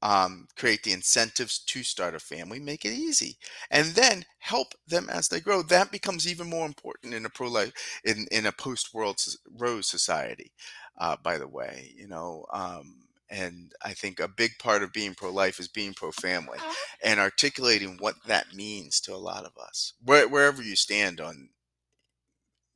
um, 0.03 0.49
create 0.57 0.83
the 0.83 0.93
incentives 0.93 1.61
to 1.61 1.83
start 1.83 2.15
a 2.15 2.19
family, 2.19 2.59
make 2.59 2.85
it 2.85 2.93
easy, 2.93 3.39
and 3.71 3.95
then 3.95 4.25
help 4.41 4.75
them 4.87 5.09
as 5.09 5.29
they 5.29 5.41
grow. 5.41 5.63
That 5.63 5.93
becomes 5.93 6.27
even 6.27 6.51
more 6.51 6.67
important 6.67 7.15
in 7.15 7.25
a 7.25 7.31
pro 7.31 7.49
life 7.49 7.73
in 8.05 8.27
in 8.31 8.47
a 8.47 8.53
post 8.53 8.93
world 8.93 9.25
Rose 9.57 9.87
society. 9.87 10.53
Uh, 10.99 11.17
by 11.23 11.39
the 11.39 11.49
way, 11.49 11.95
you 11.97 12.09
know. 12.09 12.45
Um, 12.53 12.97
and 13.31 13.73
I 13.83 13.95
think 13.95 14.21
a 14.21 14.29
big 14.29 14.59
part 14.59 14.83
of 14.83 14.93
being 14.93 15.15
pro 15.15 15.31
life 15.31 15.59
is 15.59 15.67
being 15.67 15.95
pro 15.95 16.13
family 16.13 16.59
uh-huh. 16.59 16.75
and 17.03 17.19
articulating 17.19 17.97
what 17.99 18.17
that 18.27 18.53
means 18.55 19.01
to 19.01 19.15
a 19.15 19.17
lot 19.17 19.47
of 19.47 19.53
us, 19.57 19.95
Where, 20.05 20.29
wherever 20.29 20.63
you 20.63 20.77
stand 20.77 21.19
on, 21.19 21.49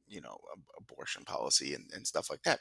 you 0.09 0.23
know, 0.23 0.39
abortion 0.79 1.25
policy 1.27 1.75
and, 1.75 1.91
and 1.95 2.07
stuff 2.07 2.31
like 2.31 2.43
that 2.45 2.61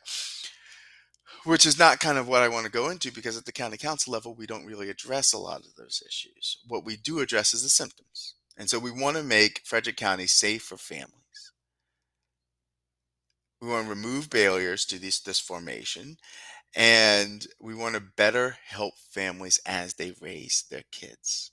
which 1.44 1.66
is 1.66 1.80
not 1.80 2.00
kind 2.00 2.18
of 2.18 2.28
what 2.28 2.42
I 2.42 2.50
want 2.50 2.66
to 2.66 2.72
go 2.72 2.90
into 2.90 3.12
because 3.12 3.38
at 3.38 3.46
the 3.46 3.52
county 3.52 3.78
council 3.78 4.14
level, 4.14 4.34
we 4.34 4.46
don't 4.46 4.66
really 4.66 4.90
address 4.90 5.34
a 5.34 5.38
lot 5.38 5.62
of 5.62 5.76
those 5.76 6.04
issues. 6.08 6.58
What 6.68 6.86
we 6.86 6.96
do 6.96 7.20
address 7.20 7.54
is 7.54 7.64
the 7.64 7.70
symptoms. 7.70 8.36
And 8.58 8.70
so 8.70 8.80
we 8.80 8.92
want 8.92 9.18
to 9.18 9.24
make 9.24 9.62
Frederick 9.66 9.98
County 9.98 10.28
safe 10.28 10.64
for 10.64 10.78
families. 10.78 11.52
We 13.62 13.68
want 13.68 13.86
to 13.86 13.90
remove 13.90 14.30
barriers 14.30 14.86
to 14.86 15.00
this, 15.00 15.20
this 15.20 15.40
formation, 15.40 16.18
and 16.76 17.48
we 17.60 17.74
want 17.74 17.96
to 17.96 18.02
better 18.02 18.58
help 18.66 18.96
families 19.10 19.60
as 19.66 19.96
they 19.96 20.14
raise 20.22 20.66
their 20.70 20.84
kids. 20.92 21.52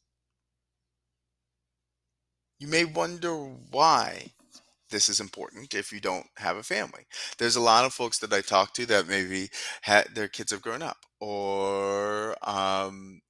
You 2.58 2.68
may 2.68 2.84
wonder 2.84 3.34
why 3.34 4.32
this 4.92 5.08
is 5.10 5.20
important 5.20 5.74
if 5.74 5.92
you 5.92 6.00
don't 6.00 6.28
have 6.38 6.56
a 6.56 6.62
family. 6.62 7.06
There's 7.38 7.56
a 7.56 7.60
lot 7.62 7.84
of 7.86 7.94
folks 7.94 8.18
that 8.20 8.32
I 8.32 8.42
talk 8.42 8.74
to 8.74 8.86
that 8.86 9.08
maybe 9.08 9.50
had 9.82 10.14
their 10.14 10.28
kids 10.28 10.52
have 10.52 10.62
grown 10.62 10.82
up 10.82 10.98
or 11.20 12.36
um 12.48 13.22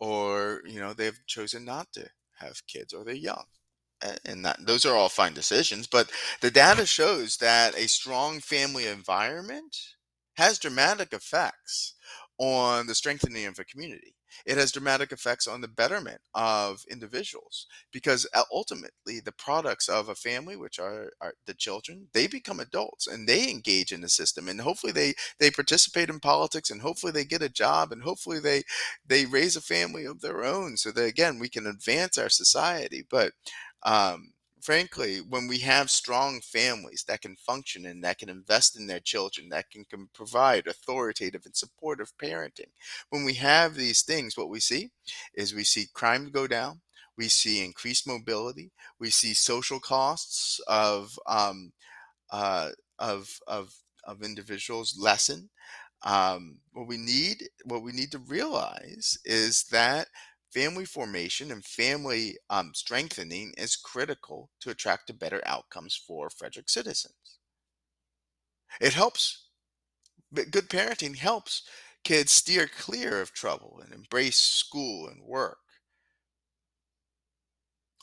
or 0.00 0.62
you 0.66 0.80
know 0.80 0.92
they've 0.94 1.20
chosen 1.26 1.64
not 1.64 1.92
to 1.94 2.08
have 2.40 2.66
kids 2.66 2.92
or 2.94 3.04
they're 3.04 3.14
young. 3.14 3.44
and 4.24 4.44
that, 4.44 4.58
those 4.66 4.86
are 4.86 4.96
all 4.96 5.08
fine 5.10 5.34
decisions, 5.34 5.86
but 5.86 6.10
the 6.40 6.50
data 6.50 6.86
shows 6.86 7.36
that 7.38 7.76
a 7.76 7.88
strong 7.88 8.40
family 8.40 8.86
environment 8.86 9.76
has 10.36 10.58
dramatic 10.58 11.12
effects 11.12 11.94
on 12.38 12.86
the 12.86 12.94
strengthening 12.94 13.46
of 13.46 13.58
a 13.58 13.64
community. 13.64 14.14
It 14.46 14.56
has 14.56 14.72
dramatic 14.72 15.12
effects 15.12 15.46
on 15.46 15.60
the 15.60 15.68
betterment 15.68 16.20
of 16.34 16.84
individuals 16.90 17.66
because 17.92 18.26
uh, 18.34 18.42
ultimately 18.52 19.20
the 19.20 19.32
products 19.32 19.88
of 19.88 20.08
a 20.08 20.14
family, 20.14 20.56
which 20.56 20.78
are, 20.78 21.10
are 21.20 21.34
the 21.46 21.54
children, 21.54 22.08
they 22.12 22.26
become 22.26 22.60
adults 22.60 23.06
and 23.06 23.28
they 23.28 23.50
engage 23.50 23.92
in 23.92 24.00
the 24.00 24.08
system 24.08 24.48
and 24.48 24.60
hopefully 24.60 24.92
they 24.92 25.14
they 25.38 25.50
participate 25.50 26.08
in 26.08 26.20
politics 26.20 26.70
and 26.70 26.82
hopefully 26.82 27.12
they 27.12 27.24
get 27.24 27.42
a 27.42 27.48
job 27.48 27.92
and 27.92 28.02
hopefully 28.02 28.40
they 28.40 28.62
they 29.06 29.26
raise 29.26 29.56
a 29.56 29.60
family 29.60 30.04
of 30.04 30.20
their 30.20 30.44
own 30.44 30.76
so 30.76 30.90
that 30.90 31.04
again 31.04 31.38
we 31.38 31.48
can 31.48 31.66
advance 31.66 32.18
our 32.18 32.28
society. 32.28 33.04
But 33.08 33.32
um, 33.82 34.32
frankly, 34.62 35.18
when 35.18 35.46
we 35.48 35.58
have 35.58 35.90
strong 35.90 36.40
families 36.40 37.04
that 37.08 37.22
can 37.22 37.36
function 37.36 37.86
and 37.86 38.02
that 38.04 38.18
can 38.18 38.28
invest 38.28 38.78
in 38.78 38.86
their 38.86 39.00
children, 39.00 39.48
that 39.50 39.70
can, 39.70 39.84
can 39.84 40.08
provide 40.12 40.66
authoritative 40.66 41.42
and 41.46 41.56
supportive 41.56 42.12
parenting, 42.22 42.70
when 43.10 43.24
we 43.24 43.34
have 43.34 43.74
these 43.74 44.02
things, 44.02 44.36
what 44.36 44.48
we 44.50 44.60
see 44.60 44.90
is 45.34 45.54
we 45.54 45.64
see 45.64 45.86
crime 45.92 46.30
go 46.30 46.46
down, 46.46 46.80
we 47.16 47.28
see 47.28 47.64
increased 47.64 48.06
mobility, 48.06 48.70
we 48.98 49.10
see 49.10 49.34
social 49.34 49.80
costs 49.80 50.60
of 50.68 51.18
um, 51.26 51.72
uh, 52.30 52.70
of 52.98 53.40
of 53.46 53.74
of 54.04 54.22
individuals 54.22 54.96
lessen. 54.98 55.50
Um, 56.02 56.56
what 56.72 56.88
we 56.88 56.96
need, 56.96 57.50
what 57.64 57.82
we 57.82 57.92
need 57.92 58.10
to 58.12 58.18
realize 58.18 59.18
is 59.24 59.64
that 59.64 60.08
family 60.52 60.84
formation 60.84 61.50
and 61.50 61.64
family 61.64 62.38
um, 62.50 62.72
strengthening 62.74 63.54
is 63.56 63.76
critical 63.76 64.50
to 64.60 64.70
attract 64.70 65.06
to 65.08 65.14
better 65.14 65.42
outcomes 65.46 65.96
for 65.96 66.30
Frederick 66.30 66.68
citizens. 66.68 67.38
It 68.80 68.94
helps, 68.94 69.46
but 70.32 70.50
good 70.50 70.68
parenting 70.70 71.16
helps 71.16 71.62
kids 72.04 72.32
steer 72.32 72.68
clear 72.68 73.20
of 73.20 73.32
trouble 73.32 73.80
and 73.82 73.92
embrace 73.94 74.38
school 74.38 75.08
and 75.08 75.22
work. 75.24 75.58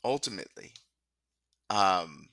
Ultimately, 0.03 0.73
um, 1.69 2.29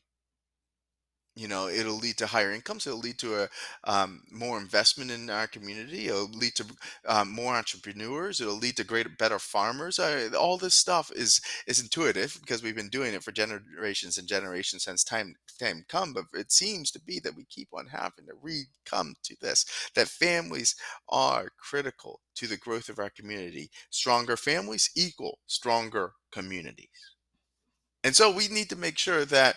you 1.36 1.48
know 1.48 1.68
it'll 1.68 1.96
lead 1.96 2.16
to 2.16 2.26
higher 2.26 2.52
incomes 2.52 2.86
it'll 2.86 2.98
lead 2.98 3.18
to 3.18 3.42
a 3.42 3.48
um, 3.84 4.22
more 4.30 4.58
investment 4.58 5.10
in 5.10 5.28
our 5.30 5.46
community 5.46 6.06
it'll 6.06 6.28
lead 6.30 6.54
to 6.54 6.64
um, 7.06 7.30
more 7.30 7.54
entrepreneurs 7.54 8.40
it'll 8.40 8.54
lead 8.54 8.76
to 8.76 8.84
greater 8.84 9.10
better 9.18 9.38
farmers 9.38 9.98
uh, 9.98 10.30
all 10.38 10.56
this 10.56 10.74
stuff 10.74 11.10
is 11.14 11.40
is 11.66 11.80
intuitive 11.80 12.38
because 12.40 12.62
we've 12.62 12.76
been 12.76 12.88
doing 12.88 13.14
it 13.14 13.22
for 13.22 13.32
generations 13.32 14.18
and 14.18 14.28
generations 14.28 14.84
since 14.84 15.02
time 15.04 15.34
time 15.58 15.84
come 15.88 16.12
but 16.12 16.24
it 16.32 16.50
seems 16.50 16.90
to 16.90 17.00
be 17.00 17.20
that 17.20 17.36
we 17.36 17.44
keep 17.44 17.68
on 17.72 17.86
having 17.86 18.26
to 18.26 18.34
re-come 18.42 19.14
to 19.22 19.36
this 19.40 19.64
that 19.94 20.08
families 20.08 20.74
are 21.08 21.50
critical 21.58 22.20
to 22.36 22.46
the 22.46 22.56
growth 22.56 22.88
of 22.88 22.98
our 22.98 23.10
community. 23.10 23.70
Stronger 23.90 24.36
families 24.36 24.90
equal 24.96 25.38
stronger 25.46 26.12
communities. 26.32 26.88
And 28.02 28.14
so 28.14 28.30
we 28.30 28.48
need 28.48 28.68
to 28.68 28.76
make 28.76 28.98
sure 28.98 29.24
that 29.24 29.56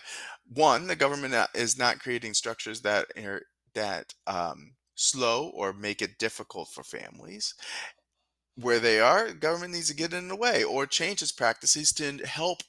one, 0.52 0.86
the 0.86 0.96
government 0.96 1.34
uh, 1.34 1.46
is 1.54 1.78
not 1.78 2.00
creating 2.00 2.34
structures 2.34 2.80
that 2.82 3.06
are 3.16 3.42
that 3.74 4.14
um, 4.26 4.72
slow 4.94 5.50
or 5.54 5.72
make 5.72 6.02
it 6.02 6.18
difficult 6.18 6.68
for 6.68 6.82
families. 6.82 7.54
Where 8.56 8.80
they 8.80 8.98
are, 8.98 9.32
government 9.32 9.74
needs 9.74 9.88
to 9.88 9.94
get 9.94 10.12
in 10.12 10.26
the 10.26 10.36
way 10.36 10.64
or 10.64 10.84
change 10.86 11.22
its 11.22 11.30
practices 11.30 11.92
to 11.92 12.18
help 12.26 12.62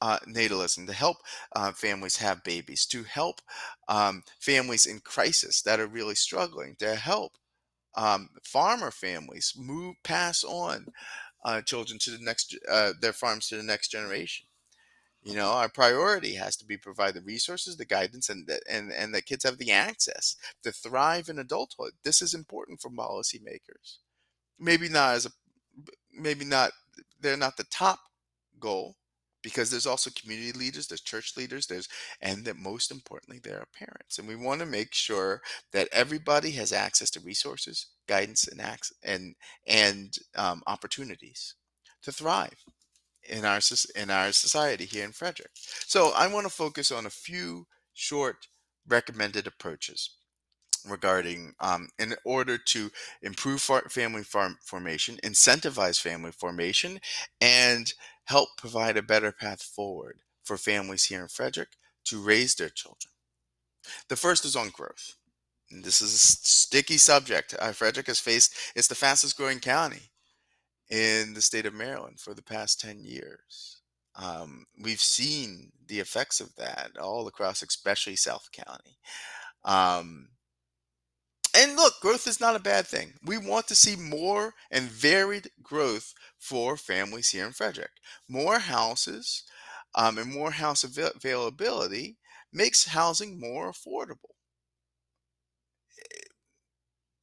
uh, 0.00 0.18
natalism, 0.28 0.86
to 0.86 0.92
help 0.92 1.16
uh, 1.56 1.72
families 1.72 2.16
have 2.18 2.44
babies, 2.44 2.86
to 2.86 3.02
help 3.02 3.40
um, 3.88 4.22
families 4.38 4.86
in 4.86 5.00
crisis 5.00 5.62
that 5.62 5.80
are 5.80 5.88
really 5.88 6.14
struggling, 6.14 6.76
to 6.78 6.94
help 6.94 7.32
um, 7.96 8.28
farmer 8.44 8.92
families 8.92 9.54
move, 9.58 9.96
pass 10.04 10.44
on 10.44 10.86
uh, 11.44 11.60
children 11.62 11.98
to 11.98 12.12
the 12.12 12.22
next, 12.22 12.56
uh, 12.70 12.92
their 13.00 13.12
farms 13.12 13.48
to 13.48 13.56
the 13.56 13.62
next 13.62 13.88
generation. 13.88 14.46
You 15.22 15.34
know, 15.34 15.50
our 15.50 15.68
priority 15.68 16.34
has 16.34 16.56
to 16.56 16.64
be 16.64 16.76
provide 16.76 17.14
the 17.14 17.20
resources, 17.22 17.76
the 17.76 17.84
guidance, 17.84 18.28
and 18.28 18.46
the, 18.46 18.60
and 18.70 18.92
and 18.92 19.12
the 19.14 19.20
kids 19.20 19.44
have 19.44 19.58
the 19.58 19.72
access 19.72 20.36
to 20.62 20.72
thrive 20.72 21.28
in 21.28 21.38
adulthood. 21.38 21.92
This 22.04 22.22
is 22.22 22.34
important 22.34 22.80
for 22.80 22.90
policymakers. 22.90 23.98
Maybe 24.58 24.88
not 24.88 25.14
as 25.14 25.26
a, 25.26 25.30
maybe 26.12 26.44
not. 26.44 26.72
They're 27.20 27.36
not 27.36 27.56
the 27.56 27.64
top 27.64 27.98
goal 28.60 28.96
because 29.42 29.70
there's 29.70 29.86
also 29.86 30.10
community 30.10 30.52
leaders, 30.52 30.86
there's 30.86 31.00
church 31.00 31.36
leaders, 31.36 31.66
there's 31.66 31.88
and 32.20 32.44
that 32.44 32.56
most 32.56 32.90
importantly 32.90 33.40
there 33.42 33.58
are 33.58 33.68
parents, 33.76 34.18
and 34.18 34.28
we 34.28 34.36
want 34.36 34.60
to 34.60 34.66
make 34.66 34.94
sure 34.94 35.40
that 35.72 35.88
everybody 35.92 36.52
has 36.52 36.72
access 36.72 37.10
to 37.10 37.20
resources, 37.20 37.88
guidance, 38.06 38.46
and 38.48 38.60
access, 38.60 38.96
and 39.02 39.34
and 39.66 40.16
um, 40.36 40.62
opportunities 40.66 41.54
to 42.02 42.12
thrive 42.12 42.64
in 43.28 43.44
our 43.44 43.60
in 43.96 44.10
our 44.10 44.32
society 44.32 44.84
here 44.84 45.04
in 45.04 45.12
Frederick. 45.12 45.50
So 45.86 46.12
I 46.16 46.26
want 46.26 46.46
to 46.46 46.52
focus 46.52 46.90
on 46.90 47.06
a 47.06 47.10
few 47.10 47.66
short 47.94 48.48
recommended 48.86 49.46
approaches 49.46 50.10
regarding 50.88 51.54
um, 51.60 51.88
in 51.98 52.14
order 52.24 52.56
to 52.56 52.90
improve 53.22 53.60
family 53.60 54.22
farm 54.22 54.56
formation, 54.62 55.18
incentivize 55.22 56.00
family 56.00 56.32
formation, 56.32 57.00
and 57.40 57.92
help 58.24 58.50
provide 58.56 58.96
a 58.96 59.02
better 59.02 59.32
path 59.32 59.62
forward 59.62 60.20
for 60.44 60.56
families 60.56 61.04
here 61.04 61.20
in 61.20 61.28
Frederick 61.28 61.70
to 62.04 62.22
raise 62.22 62.54
their 62.54 62.70
children. 62.70 63.12
The 64.08 64.16
first 64.16 64.44
is 64.44 64.56
on 64.56 64.70
growth. 64.70 65.16
And 65.70 65.84
this 65.84 66.00
is 66.00 66.14
a 66.14 66.18
sticky 66.18 66.96
subject. 66.96 67.54
Uh, 67.58 67.72
Frederick 67.72 68.06
has 68.06 68.20
faced, 68.20 68.54
it's 68.74 68.88
the 68.88 68.94
fastest 68.94 69.36
growing 69.36 69.60
county 69.60 70.10
in 70.90 71.34
the 71.34 71.42
state 71.42 71.66
of 71.66 71.74
Maryland 71.74 72.18
for 72.20 72.34
the 72.34 72.42
past 72.42 72.80
10 72.80 73.04
years. 73.04 73.80
Um, 74.16 74.66
we've 74.80 75.00
seen 75.00 75.70
the 75.86 76.00
effects 76.00 76.40
of 76.40 76.54
that 76.56 76.92
all 77.00 77.28
across, 77.28 77.62
especially 77.62 78.16
South 78.16 78.48
County. 78.52 78.98
Um, 79.64 80.28
and 81.56 81.76
look, 81.76 81.94
growth 82.00 82.26
is 82.26 82.40
not 82.40 82.56
a 82.56 82.60
bad 82.60 82.86
thing. 82.86 83.14
We 83.24 83.38
want 83.38 83.68
to 83.68 83.74
see 83.74 83.96
more 83.96 84.54
and 84.70 84.84
varied 84.84 85.50
growth 85.62 86.14
for 86.38 86.76
families 86.76 87.30
here 87.30 87.46
in 87.46 87.52
Frederick. 87.52 87.92
More 88.28 88.58
houses 88.58 89.44
um, 89.94 90.18
and 90.18 90.32
more 90.32 90.50
house 90.50 90.84
avail- 90.84 91.12
availability 91.14 92.16
makes 92.52 92.86
housing 92.86 93.38
more 93.38 93.70
affordable 93.70 94.37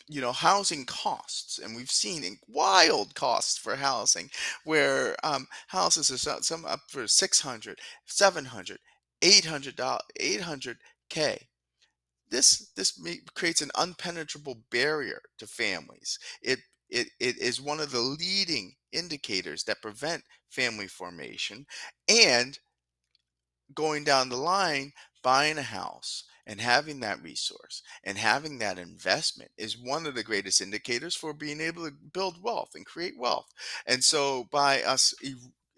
you 0.08 0.22
know 0.22 0.32
housing 0.32 0.86
costs 0.86 1.60
and 1.60 1.76
we've 1.76 1.92
seen 1.92 2.38
wild 2.48 3.16
costs 3.16 3.58
for 3.58 3.76
housing 3.76 4.30
where 4.64 5.16
um, 5.24 5.48
houses 5.68 6.12
are 6.12 6.18
some, 6.18 6.42
some 6.42 6.66
up 6.66 6.82
for 6.90 7.08
600 7.08 7.80
700 8.06 8.80
800 9.22 9.76
800k 10.20 11.40
this 12.30 12.72
this 12.76 13.00
creates 13.34 13.62
an 13.62 13.72
unpenetrable 13.76 14.58
barrier 14.72 15.22
to 15.38 15.48
families. 15.48 16.20
It 16.42 16.60
it, 16.90 17.10
it 17.20 17.38
is 17.38 17.62
one 17.62 17.80
of 17.80 17.92
the 17.92 18.00
leading 18.00 18.76
indicators 18.92 19.64
that 19.64 19.82
prevent 19.82 20.24
family 20.50 20.88
formation 20.88 21.66
and 22.08 22.60
going 23.74 24.04
down 24.04 24.30
the 24.30 24.38
line, 24.38 24.92
buying 25.24 25.58
a 25.58 25.64
house 25.64 26.24
and 26.48 26.62
having 26.62 27.00
that 27.02 27.22
resource 27.24 27.82
and 28.04 28.18
having 28.18 28.60
that 28.60 28.78
investment 28.80 29.52
is 29.58 29.78
one 29.78 30.06
of 30.06 30.16
the 30.16 30.24
greatest 30.24 30.62
indicators 30.62 31.16
for 31.16 31.34
being 31.34 31.62
able 31.62 31.86
to 31.86 31.92
build 32.14 32.42
wealth 32.44 32.72
and 32.76 32.86
create 32.86 33.18
wealth. 33.18 33.48
And 33.88 34.04
so, 34.04 34.46
by 34.52 34.84
us 34.84 35.14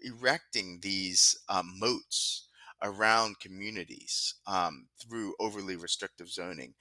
erecting 0.00 0.78
these 0.82 1.36
um, 1.48 1.74
moats 1.78 2.48
around 2.82 3.40
communities 3.40 4.34
um, 4.46 4.86
through 5.00 5.34
overly 5.40 5.76
restrictive 5.76 6.28
zoning, 6.30 6.74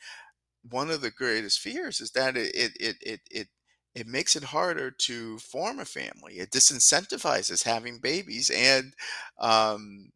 one 0.69 0.91
of 0.91 1.01
the 1.01 1.11
greatest 1.11 1.59
fears 1.59 2.01
is 2.01 2.11
that 2.11 2.35
it 2.37 2.53
it 2.55 2.71
it 2.79 2.95
it, 3.01 3.21
it 3.31 3.47
it 3.95 4.07
makes 4.07 4.35
it 4.35 4.43
harder 4.43 4.91
to 4.91 5.39
form 5.39 5.79
a 5.79 5.85
family. 5.85 6.35
It 6.39 6.51
disincentivizes 6.51 7.63
having 7.63 7.99
babies, 7.99 8.49
and 8.51 8.93
um, 9.39 10.11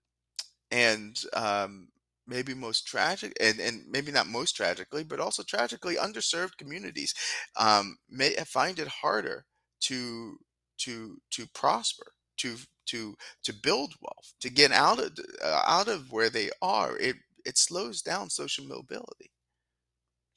and 0.71 1.19
um, 1.33 1.89
maybe 2.31 2.53
most 2.53 2.87
tragic 2.87 3.33
and, 3.39 3.59
and 3.59 3.83
maybe 3.89 4.11
not 4.11 4.27
most 4.27 4.55
tragically 4.55 5.03
but 5.03 5.19
also 5.19 5.43
tragically 5.43 5.95
underserved 5.95 6.57
communities 6.57 7.13
um, 7.57 7.97
may 8.09 8.33
find 8.45 8.79
it 8.79 8.87
harder 8.87 9.45
to 9.81 10.37
to 10.77 11.17
to 11.29 11.45
prosper 11.53 12.13
to 12.37 12.57
to 12.87 13.15
to 13.43 13.53
build 13.53 13.93
wealth 14.01 14.33
to 14.41 14.49
get 14.49 14.71
out 14.71 14.99
of 14.99 15.17
uh, 15.43 15.61
out 15.67 15.87
of 15.87 16.11
where 16.11 16.29
they 16.29 16.49
are. 16.61 16.97
It 16.97 17.17
it 17.45 17.57
slows 17.57 18.01
down 18.01 18.29
social 18.29 18.65
mobility 18.65 19.31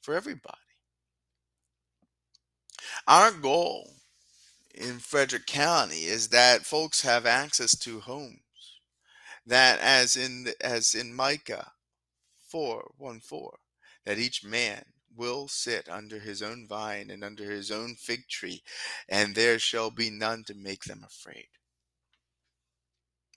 for 0.01 0.15
everybody. 0.15 0.57
Our 3.07 3.31
goal 3.31 3.93
in 4.73 4.99
Frederick 4.99 5.47
County 5.47 6.03
is 6.05 6.29
that 6.29 6.65
folks 6.65 7.01
have 7.01 7.25
access 7.25 7.77
to 7.79 7.99
homes 8.01 8.39
that 9.45 9.79
as 9.79 10.15
in 10.15 10.47
as 10.61 10.93
in 10.95 11.13
Micah 11.15 11.71
4 12.55 12.93
1 12.97 13.19
4 13.19 13.59
that 14.05 14.17
each 14.17 14.41
man 14.41 14.85
will 15.13 15.49
sit 15.49 15.89
under 15.89 16.19
his 16.19 16.41
own 16.41 16.65
vine 16.65 17.09
and 17.09 17.21
under 17.21 17.51
his 17.51 17.69
own 17.69 17.95
fig 17.95 18.29
tree 18.29 18.63
and 19.09 19.35
there 19.35 19.59
shall 19.59 19.91
be 19.91 20.09
none 20.09 20.41
to 20.45 20.53
make 20.53 20.85
them 20.85 21.03
afraid. 21.05 21.49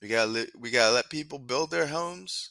We 0.01 0.07
gotta 0.07 0.31
li- 0.31 0.53
we 0.57 0.71
gotta 0.71 0.95
let 0.95 1.11
people 1.11 1.41
build 1.41 1.73
their 1.73 1.89
homes 1.89 2.51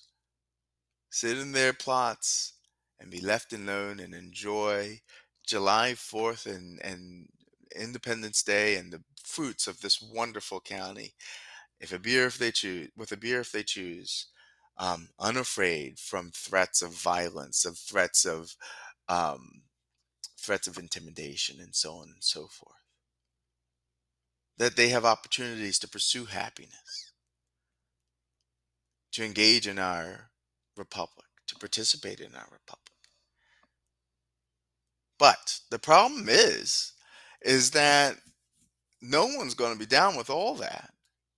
sit 1.10 1.38
in 1.38 1.54
their 1.54 1.72
plots 1.72 2.56
and 3.00 3.10
be 3.10 3.22
left 3.22 3.54
alone 3.54 4.02
and 4.02 4.14
enjoy 4.14 5.00
july 5.48 5.94
4th 5.94 6.46
and 6.54 6.82
and 6.84 7.30
independence 7.78 8.44
day 8.44 8.76
and 8.76 8.92
the 8.92 9.02
fruits 9.24 9.68
of 9.68 9.80
this 9.80 10.02
wonderful 10.02 10.60
county. 10.60 11.14
If 11.80 11.94
a 11.94 12.00
beer 12.00 12.26
if 12.28 12.38
they 12.38 12.52
choose 12.52 12.90
with 12.98 13.14
a 13.14 13.18
beer 13.18 13.40
if 13.40 13.54
they 13.54 13.64
choose 13.64 14.28
um, 14.79 15.10
unafraid 15.19 16.00
from 16.00 16.31
threats 16.34 16.81
of 16.81 16.91
violence 16.91 17.65
of 17.65 17.77
threats 17.77 18.25
of 18.25 18.55
um, 19.10 19.63
threats 20.39 20.67
of 20.67 20.77
intimidation 20.77 21.60
and 21.60 21.75
so 21.75 21.93
on 21.93 22.10
and 22.13 22.24
so 22.24 22.48
forth. 22.48 22.75
That 24.57 24.75
they 24.75 24.89
have 24.89 25.05
opportunities 25.05 25.79
to 25.79 25.89
pursue 25.89 26.25
happiness. 26.25 27.12
To 29.13 29.25
engage 29.25 29.67
in 29.67 29.79
our 29.79 30.29
republic 30.75 31.27
to 31.48 31.55
participate 31.55 32.19
in 32.19 32.36
our 32.36 32.48
republic. 32.51 32.81
But 35.17 35.60
the 35.72 35.79
problem 35.79 36.27
is 36.29 36.93
is 37.41 37.72
that 37.72 38.15
no 39.01 39.25
one's 39.25 39.53
going 39.53 39.74
to 39.74 39.79
be 39.79 39.86
down 39.86 40.15
with 40.15 40.29
all 40.29 40.55
that 40.55 40.91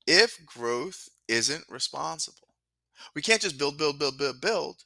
if 0.07 0.43
growth 0.45 1.09
isn't 1.27 1.65
responsible 1.69 2.48
we 3.15 3.21
can't 3.21 3.41
just 3.41 3.57
build, 3.57 3.77
build, 3.77 3.99
build, 3.99 4.17
build, 4.17 4.41
build, 4.41 4.83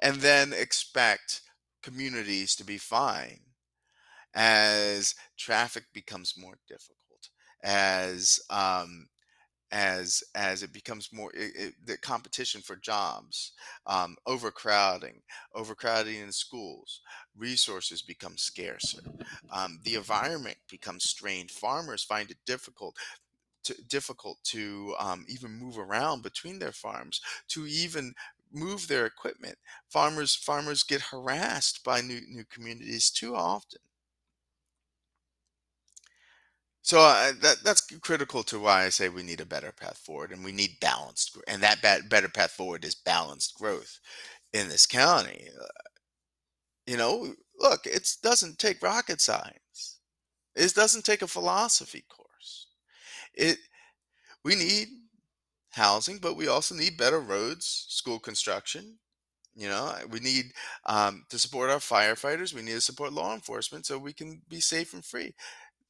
and 0.00 0.16
then 0.16 0.52
expect 0.52 1.42
communities 1.82 2.56
to 2.56 2.64
be 2.64 2.78
fine 2.78 3.40
as 4.34 5.14
traffic 5.38 5.84
becomes 5.94 6.34
more 6.36 6.58
difficult, 6.68 7.30
as 7.62 8.38
um, 8.50 9.08
as 9.72 10.22
as 10.34 10.62
it 10.62 10.72
becomes 10.72 11.12
more 11.12 11.32
it, 11.34 11.52
it, 11.56 11.74
the 11.84 11.98
competition 11.98 12.60
for 12.60 12.76
jobs, 12.76 13.52
um, 13.86 14.16
overcrowding, 14.26 15.22
overcrowding 15.54 16.16
in 16.20 16.30
schools, 16.32 17.00
resources 17.36 18.02
become 18.02 18.36
scarcer, 18.36 19.02
um, 19.50 19.80
the 19.84 19.94
environment 19.96 20.58
becomes 20.70 21.08
strained. 21.08 21.50
Farmers 21.50 22.04
find 22.04 22.30
it 22.30 22.36
difficult 22.46 22.96
to, 23.66 23.74
difficult 23.84 24.38
to 24.44 24.94
um, 24.98 25.24
even 25.28 25.52
move 25.52 25.78
around 25.78 26.22
between 26.22 26.58
their 26.58 26.72
farms, 26.72 27.20
to 27.48 27.66
even 27.66 28.14
move 28.52 28.88
their 28.88 29.06
equipment. 29.06 29.56
Farmers 29.88 30.34
farmers 30.34 30.82
get 30.82 31.02
harassed 31.02 31.84
by 31.84 32.00
new 32.00 32.20
new 32.28 32.44
communities 32.44 33.10
too 33.10 33.34
often. 33.36 33.80
So 36.82 37.00
uh, 37.00 37.32
that 37.42 37.58
that's 37.64 37.80
critical 37.82 38.42
to 38.44 38.58
why 38.60 38.84
I 38.84 38.88
say 38.90 39.08
we 39.08 39.22
need 39.22 39.40
a 39.40 39.46
better 39.46 39.72
path 39.72 39.98
forward, 39.98 40.30
and 40.32 40.44
we 40.44 40.52
need 40.52 40.78
balanced, 40.80 41.36
and 41.48 41.62
that 41.62 41.82
better 42.08 42.28
path 42.28 42.52
forward 42.52 42.84
is 42.84 42.94
balanced 42.94 43.54
growth 43.56 43.98
in 44.52 44.68
this 44.68 44.86
county. 44.86 45.48
Uh, 45.60 45.66
You 46.86 46.96
know, 46.96 47.34
look, 47.58 47.86
it 47.86 48.16
doesn't 48.22 48.58
take 48.58 48.82
rocket 48.82 49.20
science. 49.20 49.98
It 50.54 50.74
doesn't 50.74 51.04
take 51.04 51.22
a 51.22 51.28
philosophy 51.28 52.02
course. 52.08 52.25
It 53.36 53.58
we 54.44 54.54
need 54.56 54.88
housing, 55.72 56.18
but 56.18 56.36
we 56.36 56.48
also 56.48 56.74
need 56.74 56.96
better 56.96 57.20
roads, 57.20 57.86
school 57.88 58.18
construction. 58.18 58.98
You 59.54 59.68
know, 59.68 59.94
we 60.10 60.20
need 60.20 60.52
um, 60.86 61.24
to 61.30 61.38
support 61.38 61.70
our 61.70 61.78
firefighters. 61.78 62.54
We 62.54 62.62
need 62.62 62.72
to 62.74 62.80
support 62.80 63.12
law 63.12 63.34
enforcement 63.34 63.86
so 63.86 63.98
we 63.98 64.12
can 64.12 64.42
be 64.48 64.60
safe 64.60 64.94
and 64.94 65.04
free. 65.04 65.34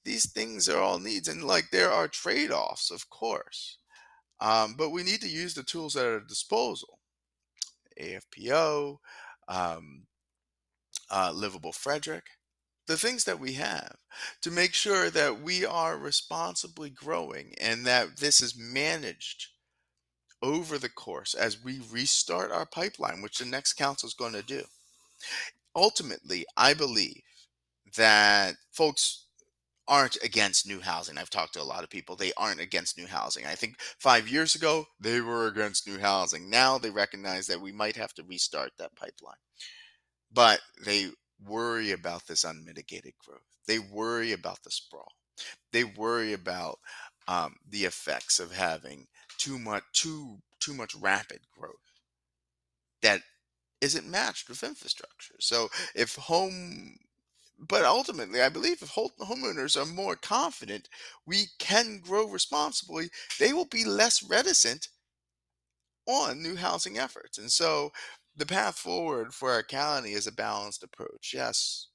These 0.05 0.33
things 0.33 0.69
are 0.69 0.81
all 0.81 0.99
needs, 1.01 1.29
and 1.29 1.45
like 1.45 1.67
there 1.73 1.91
are 1.91 2.09
trade 2.09 2.53
offs, 2.53 2.91
of 2.91 3.11
course. 3.11 3.79
Um, 4.41 4.75
but 4.77 4.91
we 4.91 5.03
need 5.03 5.21
to 5.23 5.29
use 5.29 5.55
the 5.55 5.63
tools 5.65 5.97
at 5.97 6.07
our 6.07 6.21
disposal 6.21 7.01
APFO, 8.01 8.99
um, 9.49 10.07
uh, 11.11 11.33
Livable 11.35 11.73
Frederick, 11.73 12.25
the 12.87 12.97
things 12.97 13.25
that 13.25 13.41
we 13.41 13.55
have 13.55 13.97
to 14.43 14.51
make 14.51 14.75
sure 14.75 15.11
that 15.11 15.41
we 15.41 15.65
are 15.65 15.97
responsibly 15.97 16.91
growing 16.91 17.55
and 17.61 17.85
that 17.87 18.19
this 18.19 18.41
is 18.41 18.57
managed 18.57 19.49
over 20.43 20.79
the 20.79 20.89
course 20.89 21.35
as 21.35 21.63
we 21.63 21.81
restart 21.91 22.53
our 22.53 22.67
pipeline, 22.67 23.23
which 23.23 23.39
the 23.39 23.45
next 23.45 23.75
council 23.75 24.07
is 24.07 24.15
going 24.15 24.33
to 24.35 24.43
do. 24.43 24.63
Ultimately, 25.75 26.47
I 26.57 26.75
believe 26.75 27.23
that 27.97 28.55
folks 28.73 29.25
aren't 29.89 30.17
against 30.23 30.67
new 30.67 30.81
housing. 30.81 31.17
I've 31.17 31.31
talked 31.31 31.55
to 31.55 31.63
a 31.63 31.65
lot 31.65 31.85
of 31.85 31.91
people. 31.91 32.17
They 32.17 32.33
aren't 32.37 32.61
against 32.61 32.99
new 32.99 33.07
housing. 33.07 33.47
I 33.47 33.55
think 33.55 33.77
five 33.99 34.29
years 34.29 34.55
ago, 34.55 34.87
they 35.01 35.21
were 35.21 35.47
against 35.47 35.87
new 35.87 35.99
housing. 35.99 36.51
Now 36.51 36.79
they 36.79 36.91
recognize 36.91 37.47
that 37.47 37.61
we 37.61 37.73
might 37.73 37.97
have 37.97 38.13
to 38.15 38.25
restart 38.25 38.73
that 38.79 38.97
pipeline. 38.97 39.37
But 40.33 40.61
they 40.85 41.11
worry 41.45 41.93
about 41.93 42.27
this 42.27 42.45
unmitigated 42.45 43.15
growth. 43.25 43.41
They 43.67 43.79
worry 43.79 44.33
about 44.33 44.63
the 44.63 44.71
sprawl. 44.71 45.13
They 45.73 45.85
worry 45.85 46.33
about 46.33 46.79
um, 47.29 47.57
the 47.69 47.85
effects 47.85 48.39
of 48.39 48.53
having 48.53 49.07
too 49.39 49.59
much 49.59 49.83
too 49.93 50.39
too 50.61 50.73
much 50.73 50.95
rapid 50.95 51.41
growth 51.57 51.75
that 53.03 53.21
isn't 53.81 54.09
matched 54.09 54.49
with 54.49 54.65
infrastructure. 54.65 55.35
So 55.41 55.69
if 55.95 56.17
home 56.17 56.97
but 57.59 57.85
ultimately, 57.85 58.43
I 58.43 58.51
believe 58.51 58.83
if 58.83 58.93
homeowners 58.93 59.81
are 59.81 59.87
more 59.87 60.15
confident 60.15 60.91
we 61.25 61.47
can 61.59 62.01
grow 62.01 62.29
responsibly, 62.29 63.09
they 63.39 63.53
will 63.55 63.65
be 63.65 63.85
less 63.85 64.23
reticent 64.23 64.89
on 66.07 66.43
new 66.43 66.57
housing 66.57 66.99
efforts. 66.99 67.39
And 67.39 67.51
so 67.51 67.93
the 68.37 68.47
path 68.47 68.79
forward 68.79 69.35
for 69.35 69.51
our 69.51 69.63
county 69.63 70.13
is 70.13 70.27
a 70.27 70.33
balanced 70.33 70.83
approach. 70.83 71.33
Yes, 71.35 71.89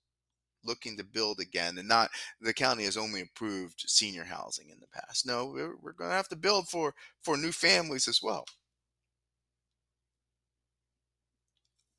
looking 0.63 0.97
to 0.97 1.04
build 1.04 1.39
again 1.39 1.77
and 1.77 1.88
not 1.88 2.10
the 2.39 2.54
county 2.54 2.84
has 2.86 2.97
only 2.97 3.21
approved 3.21 3.84
senior 3.88 4.23
housing 4.23 4.69
in 4.69 4.80
the 4.80 4.88
past. 4.88 5.25
No, 5.25 5.47
we're, 5.47 5.75
we're 5.82 5.93
going 5.93 6.10
to 6.10 6.15
have 6.15 6.30
to 6.30 6.36
build 6.36 6.67
for 6.67 6.93
for 7.23 7.38
new 7.38 7.51
families 7.51 8.08
as 8.08 8.21
well. 8.21 8.45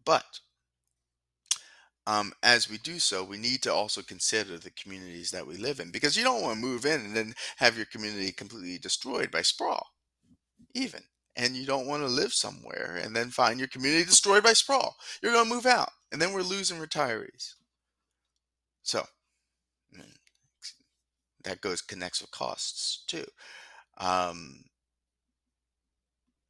But 0.05 0.41
um, 2.07 2.33
as 2.43 2.69
we 2.69 2.79
do 2.79 2.99
so, 2.99 3.23
we 3.23 3.37
need 3.37 3.63
to 3.63 3.73
also 3.73 4.03
consider 4.03 4.59
the 4.59 4.71
communities 4.71 5.31
that 5.31 5.47
we 5.47 5.57
live 5.57 5.79
in 5.79 5.91
because 5.93 6.17
you 6.17 6.25
don't 6.25 6.43
want 6.43 6.57
to 6.57 6.61
move 6.61 6.85
in 6.85 7.01
and 7.01 7.17
then 7.17 7.35
have 7.59 7.77
your 7.77 7.87
community 7.87 8.33
completely 8.33 8.79
destroyed 8.79 9.31
by 9.31 9.43
sprawl, 9.43 9.87
even. 10.75 11.03
And 11.37 11.57
you 11.57 11.65
don't 11.65 11.87
want 11.87 12.03
to 12.03 12.09
live 12.09 12.33
somewhere 12.33 13.01
and 13.03 13.17
then 13.17 13.31
find 13.31 13.59
your 13.59 13.69
community 13.69 14.05
destroyed 14.05 14.43
by 14.43 14.53
sprawl. 14.53 14.97
You're 15.23 15.33
going 15.33 15.49
to 15.49 15.55
move 15.55 15.67
out, 15.67 15.91
and 16.11 16.21
then 16.21 16.33
we're 16.33 16.43
losing 16.43 16.79
retirees. 16.79 17.55
So 18.83 19.07
mm, 19.97 20.05
that 21.45 21.61
goes 21.61 21.81
connects 21.81 22.21
with 22.21 22.31
costs 22.33 23.05
too. 23.07 23.25
Um, 23.99 24.65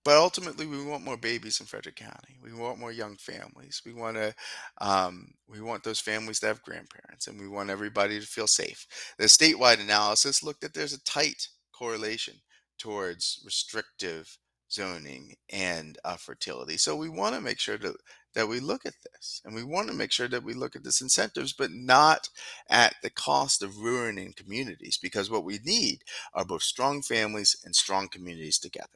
but 0.05 0.17
ultimately, 0.17 0.67
we 0.67 0.85
want 0.85 1.05
more 1.05 1.17
babies 1.17 1.61
in 1.61 1.67
Frederick 1.67 1.95
County. 1.97 2.37
We 2.43 2.53
want 2.53 2.81
more 2.81 2.91
young 2.91 3.17
families. 3.17 3.83
We 3.87 3.93
want 3.93 4.17
to, 4.17 4.35
um, 4.81 5.35
we 5.49 5.61
want 5.61 5.85
those 5.85 6.01
families 6.01 6.41
to 6.41 6.47
have 6.47 6.63
grandparents, 6.63 7.29
and 7.29 7.39
we 7.39 7.47
want 7.47 7.71
everybody 7.71 8.19
to 8.19 8.27
feel 8.27 8.49
safe. 8.49 8.85
The 9.19 9.27
statewide 9.27 9.81
analysis 9.81 10.43
looked 10.43 10.65
at 10.65 10.75
there's 10.75 10.93
a 10.93 11.05
tight 11.05 11.47
correlation 11.73 12.35
towards 12.79 13.41
restrictive 13.45 14.39
zoning 14.73 15.37
and 15.51 15.99
uh, 16.05 16.17
fertility. 16.17 16.77
So 16.77 16.97
we 16.97 17.09
want 17.09 17.35
to 17.35 17.41
make 17.41 17.59
sure 17.59 17.79
that 17.79 17.97
that 18.35 18.49
we 18.49 18.61
look 18.61 18.87
at 18.87 18.95
this, 19.13 19.43
and 19.45 19.55
we 19.55 19.63
want 19.63 19.89
to 19.89 19.95
make 19.95 20.11
sure 20.11 20.29
that 20.29 20.43
we 20.43 20.55
look 20.55 20.75
at 20.75 20.85
this 20.85 21.03
incentives, 21.03 21.53
but 21.53 21.71
not 21.71 22.31
at 22.71 22.95
the 23.03 23.11
cost 23.11 23.63
of 23.63 23.77
ruining 23.79 24.33
communities. 24.33 24.97
Because 24.97 25.31
what 25.31 25.45
we 25.45 25.59
need 25.65 26.03
are 26.33 26.45
both 26.45 26.63
strong 26.63 27.03
families 27.03 27.57
and 27.65 27.77
strong 27.77 28.09
communities 28.09 28.59
together. 28.59 28.89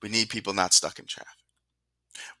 We 0.00 0.08
need 0.08 0.28
people 0.28 0.54
not 0.54 0.72
stuck 0.72 1.00
in 1.00 1.06
traffic. 1.06 1.38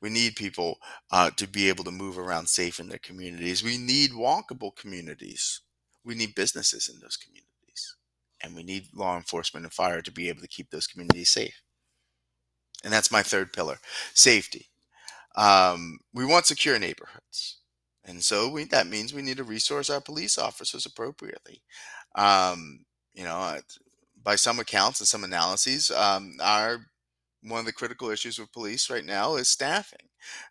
We 0.00 0.10
need 0.10 0.36
people 0.36 0.78
uh, 1.10 1.30
to 1.36 1.48
be 1.48 1.68
able 1.68 1.82
to 1.84 1.90
move 1.90 2.18
around 2.18 2.48
safe 2.48 2.78
in 2.78 2.88
their 2.88 2.98
communities. 2.98 3.64
We 3.64 3.76
need 3.76 4.12
walkable 4.12 4.76
communities. 4.76 5.60
We 6.04 6.14
need 6.14 6.36
businesses 6.36 6.88
in 6.88 7.00
those 7.00 7.16
communities. 7.16 7.96
And 8.40 8.54
we 8.54 8.62
need 8.62 8.88
law 8.94 9.16
enforcement 9.16 9.66
and 9.66 9.72
fire 9.72 10.02
to 10.02 10.12
be 10.12 10.28
able 10.28 10.42
to 10.42 10.48
keep 10.48 10.70
those 10.70 10.86
communities 10.86 11.30
safe. 11.30 11.63
And 12.84 12.92
that's 12.92 13.10
my 13.10 13.22
third 13.22 13.52
pillar 13.52 13.78
safety. 14.12 14.68
Um, 15.36 15.98
we 16.12 16.24
want 16.24 16.46
secure 16.46 16.78
neighborhoods. 16.78 17.58
And 18.04 18.22
so 18.22 18.50
we, 18.50 18.64
that 18.64 18.86
means 18.86 19.14
we 19.14 19.22
need 19.22 19.38
to 19.38 19.44
resource 19.44 19.88
our 19.88 20.00
police 20.00 20.36
officers 20.36 20.86
appropriately. 20.86 21.62
Um, 22.14 22.84
you 23.14 23.24
know, 23.24 23.58
by 24.22 24.36
some 24.36 24.58
accounts 24.58 25.00
and 25.00 25.08
some 25.08 25.24
analyses, 25.24 25.90
um, 25.90 26.36
our 26.42 26.86
one 27.42 27.60
of 27.60 27.66
the 27.66 27.72
critical 27.72 28.08
issues 28.08 28.38
with 28.38 28.52
police 28.52 28.88
right 28.88 29.04
now 29.04 29.36
is 29.36 29.48
staffing. 29.48 30.08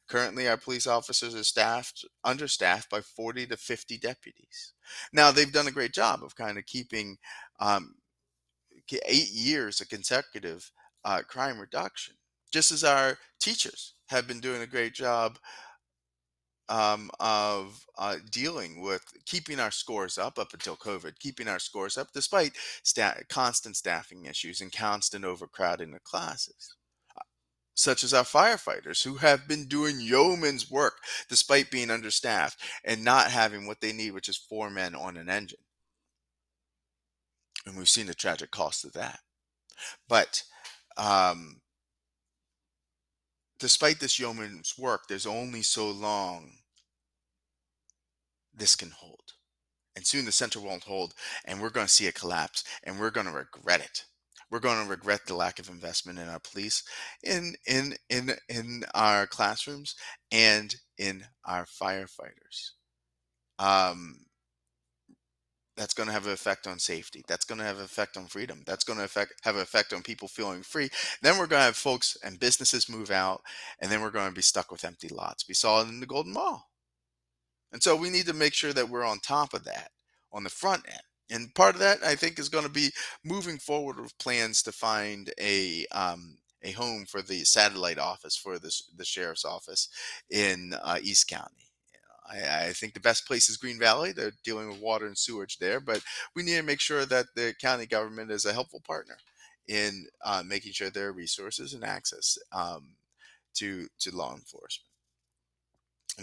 Currently, 0.08 0.48
our 0.48 0.58
police 0.58 0.86
officers 0.86 1.34
are 1.34 1.44
staffed, 1.44 2.06
understaffed 2.24 2.90
by 2.90 3.02
40 3.02 3.48
to 3.48 3.58
50 3.58 3.98
deputies. 3.98 4.74
Now, 5.12 5.32
they've 5.32 5.52
done 5.52 5.68
a 5.68 5.72
great 5.72 5.94
job 5.94 6.24
of 6.24 6.36
kind 6.36 6.58
of 6.58 6.68
keeping 6.68 7.18
um, 7.60 7.96
eight 9.08 9.32
years 9.32 9.82
of 9.82 9.90
consecutive 9.90 10.72
uh, 11.04 11.22
crime 11.28 11.60
reduction, 11.60 12.16
just 12.54 12.72
as 12.72 12.84
our 12.84 13.18
teachers 13.40 13.96
have 14.08 14.28
been 14.28 14.40
doing 14.40 14.62
a 14.62 14.68
great 14.68 14.94
job 14.94 15.40
um, 16.70 17.10
of 17.20 17.86
uh, 17.98 18.16
dealing 18.32 18.82
with 18.82 19.04
keeping 19.26 19.60
our 19.60 19.72
scores 19.72 20.18
up 20.18 20.40
up 20.40 20.54
until 20.54 20.78
COVID, 20.78 21.20
keeping 21.20 21.48
our 21.48 21.60
scores 21.60 21.98
up 21.98 22.08
despite 22.14 22.54
sta- 22.84 23.16
constant 23.28 23.76
staffing 23.76 24.26
issues 24.26 24.62
and 24.62 24.72
constant 24.72 25.26
overcrowding 25.26 25.94
of 25.94 26.04
classes. 26.04 26.76
Uh, 27.18 27.24
Such 27.74 28.04
as 28.04 28.14
our 28.14 28.24
firefighters 28.24 29.04
who 29.04 29.16
have 29.16 29.48
been 29.48 29.68
doing 29.68 30.00
yeoman's 30.00 30.72
work 30.72 31.00
despite 31.28 31.72
being 31.72 31.90
understaffed 31.90 32.62
and 32.86 33.04
not 33.04 33.32
having 33.32 33.68
what 33.68 33.82
they 33.82 33.92
need, 33.92 34.12
which 34.12 34.30
is 34.30 34.38
four 34.38 34.70
men 34.70 34.96
on 34.96 35.18
an 35.18 35.28
engine. 35.28 35.60
And 37.66 37.78
we've 37.78 37.90
seen 37.90 38.08
the 38.08 38.14
tragic 38.14 38.52
cost 38.52 38.86
of 38.86 38.94
that. 38.94 39.20
But 40.08 40.44
um, 40.98 41.62
despite 43.64 44.02
this 44.02 44.20
yeoman's 44.20 44.78
work, 44.78 45.08
there's 45.08 45.26
only 45.26 45.62
so 45.62 45.90
long 45.90 46.52
this 48.54 48.76
can 48.76 48.92
hold. 48.92 49.32
And 49.96 50.06
soon 50.06 50.26
the 50.26 50.34
center 50.34 50.60
won't 50.60 50.84
hold, 50.84 51.14
and 51.46 51.62
we're 51.62 51.70
going 51.70 51.88
to 51.88 51.92
see 51.92 52.08
a 52.08 52.12
collapse, 52.12 52.66
and 52.84 53.00
we're 53.00 53.10
going 53.10 53.26
to 53.26 53.32
regret 53.32 53.80
it. 53.80 54.04
We're 54.52 54.60
going 54.60 54.84
to 54.84 54.90
regret 54.90 55.22
the 55.26 55.36
lack 55.36 55.60
of 55.60 55.70
investment 55.70 56.20
in 56.20 56.28
our 56.28 56.42
police, 56.42 56.84
in 57.24 57.56
in 57.66 57.96
in 58.10 58.32
in 58.50 58.84
our 58.94 59.26
classrooms, 59.28 59.96
and 60.30 60.76
in 60.98 61.24
our 61.46 61.64
firefighters. 61.64 62.72
Um, 63.60 64.26
that's 65.76 65.94
going 65.94 66.08
to 66.08 66.14
have 66.14 66.28
an 66.28 66.34
effect 66.34 66.68
on 66.68 66.80
safety. 66.80 67.24
That's 67.28 67.46
going 67.46 67.60
to 67.60 67.66
have 67.66 67.80
an 67.80 67.86
effect 67.86 68.18
on 68.18 68.28
freedom. 68.28 68.62
That's 68.66 68.84
going 68.84 69.00
to 69.00 69.06
affect 69.06 69.34
have 69.44 69.56
an 69.56 69.62
effect 69.62 69.94
on 69.94 70.04
people 70.04 70.28
feeling 70.28 70.62
free. 70.62 70.90
Then 71.22 71.38
we're 71.38 71.48
going 71.48 71.62
to 71.62 71.66
have 71.66 71.76
folks 71.76 72.18
and 72.24 72.40
businesses 72.40 72.90
move 72.90 73.12
out, 73.12 73.42
and 73.80 73.92
then 73.92 74.02
we're 74.02 74.12
going 74.12 74.30
to 74.30 74.36
be 74.36 74.42
stuck 74.42 74.72
with 74.72 74.86
empty 74.86 75.10
lots. 75.10 75.48
We 75.48 75.54
saw 75.54 75.82
it 75.82 75.90
in 75.90 76.00
the 76.00 76.06
Golden 76.06 76.34
Mile, 76.34 76.68
and 77.72 77.82
so 77.82 77.96
we 77.96 78.10
need 78.10 78.28
to 78.28 78.34
make 78.34 78.54
sure 78.54 78.74
that 78.74 78.90
we're 78.90 79.04
on 79.04 79.20
top 79.20 79.54
of 79.54 79.64
that 79.66 79.90
on 80.32 80.44
the 80.44 80.50
front 80.50 80.84
end. 80.88 81.02
And 81.30 81.56
part 81.56 81.76
of 81.76 81.80
that, 81.80 82.04
I 82.04 82.16
think, 82.16 82.38
is 82.38 82.50
going 82.50 82.66
to 82.66 82.70
be 82.70 82.92
moving 83.24 83.58
forward 83.58 84.00
with 84.00 84.18
plans 84.20 84.62
to 84.64 84.72
find 84.72 85.32
a 85.40 85.86
um, 85.92 86.38
a 86.62 86.72
home 86.72 87.06
for 87.06 87.22
the 87.22 87.44
satellite 87.44 88.00
office 88.00 88.36
for 88.36 88.60
the 88.60 88.74
the 88.96 89.06
sheriff's 89.06 89.46
office 89.46 89.90
in 90.30 90.74
uh, 90.84 91.00
East 91.02 91.28
County. 91.28 91.73
I, 92.30 92.68
I, 92.68 92.74
think 92.74 92.94
the 92.94 93.00
best 93.00 93.28
place 93.28 93.50
is 93.50 93.58
Green 93.58 93.80
Valley. 93.80 94.12
They're 94.12 94.32
dealing 94.44 94.70
with 94.70 94.82
water 94.82 95.06
and 95.06 95.18
sewage 95.18 95.58
there, 95.58 95.80
but 95.80 96.02
we 96.36 96.44
need 96.44 96.56
to 96.56 96.64
make 96.64 96.80
sure 96.80 97.06
that 97.06 97.28
the 97.36 97.54
county 97.60 97.86
government 97.86 98.32
is 98.32 98.46
a 98.46 98.54
helpful 98.54 98.82
partner 98.86 99.18
in 99.68 100.08
uh, 100.26 100.44
making 100.46 100.74
sure 100.74 100.90
there 100.90 101.10
are 101.10 101.14
resources 101.14 101.74
and 101.74 101.84
access 101.84 102.38
um, 102.52 102.96
to 103.56 103.88
to 104.00 104.16
law 104.16 104.34
enforcement. 104.34 104.90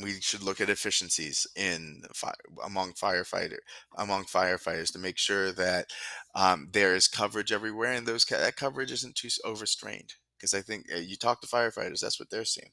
We 0.01 0.21
should 0.21 0.45
look 0.45 0.61
at 0.61 0.71
efficiencies 0.71 1.49
in 1.57 2.03
fire, 2.15 2.35
among 2.65 2.93
firefighter 2.93 3.59
among 3.99 4.25
firefighters 4.25 4.93
to 4.93 5.01
make 5.01 5.19
sure 5.19 5.51
that 5.53 5.87
um, 6.35 6.69
there 6.73 6.95
is 6.95 7.09
coverage 7.09 7.51
everywhere, 7.51 7.93
and 7.93 8.07
those 8.07 8.25
that 8.27 8.57
coverage 8.57 8.93
isn't 8.93 9.17
too 9.17 9.29
overstrained. 9.45 10.15
Because 10.37 10.55
I 10.55 10.63
think 10.63 10.87
uh, 10.95 10.99
you 10.99 11.17
talk 11.17 11.41
to 11.43 11.47
firefighters, 11.47 12.01
that's 12.01 12.19
what 12.19 12.31
they're 12.31 12.45
seeing 12.47 12.71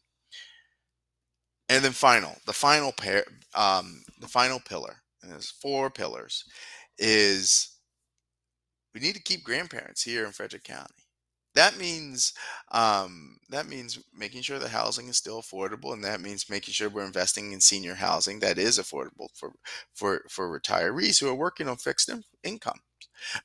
and 1.69 1.83
then 1.83 1.91
final 1.91 2.35
the 2.45 2.53
final 2.53 2.91
pair 2.91 3.23
um 3.55 4.03
the 4.19 4.27
final 4.27 4.59
pillar 4.59 4.97
and 5.21 5.31
there's 5.31 5.51
four 5.51 5.89
pillars 5.89 6.43
is 6.97 7.77
we 8.93 9.05
need 9.05 9.15
to 9.15 9.21
keep 9.21 9.43
grandparents 9.43 10.01
here 10.01 10.25
in 10.25 10.31
frederick 10.31 10.63
county. 10.63 10.93
That 11.53 11.77
means 11.77 12.33
um, 12.71 13.37
that 13.49 13.67
means 13.67 13.99
making 14.15 14.43
sure 14.43 14.59
the 14.59 14.69
housing 14.69 15.07
is 15.07 15.17
still 15.17 15.41
affordable 15.41 15.93
and 15.93 16.03
that 16.03 16.21
means 16.21 16.49
making 16.49 16.73
sure 16.73 16.89
we're 16.89 17.05
investing 17.05 17.51
in 17.51 17.61
senior 17.61 17.95
housing 17.95 18.39
that 18.39 18.57
is 18.57 18.77
affordable 18.77 19.27
for 19.33 19.53
for 19.93 20.23
for 20.29 20.59
retirees 20.59 21.19
who 21.19 21.27
are 21.29 21.35
working 21.35 21.67
on 21.67 21.77
fixed 21.77 22.09
in- 22.09 22.23
income 22.43 22.79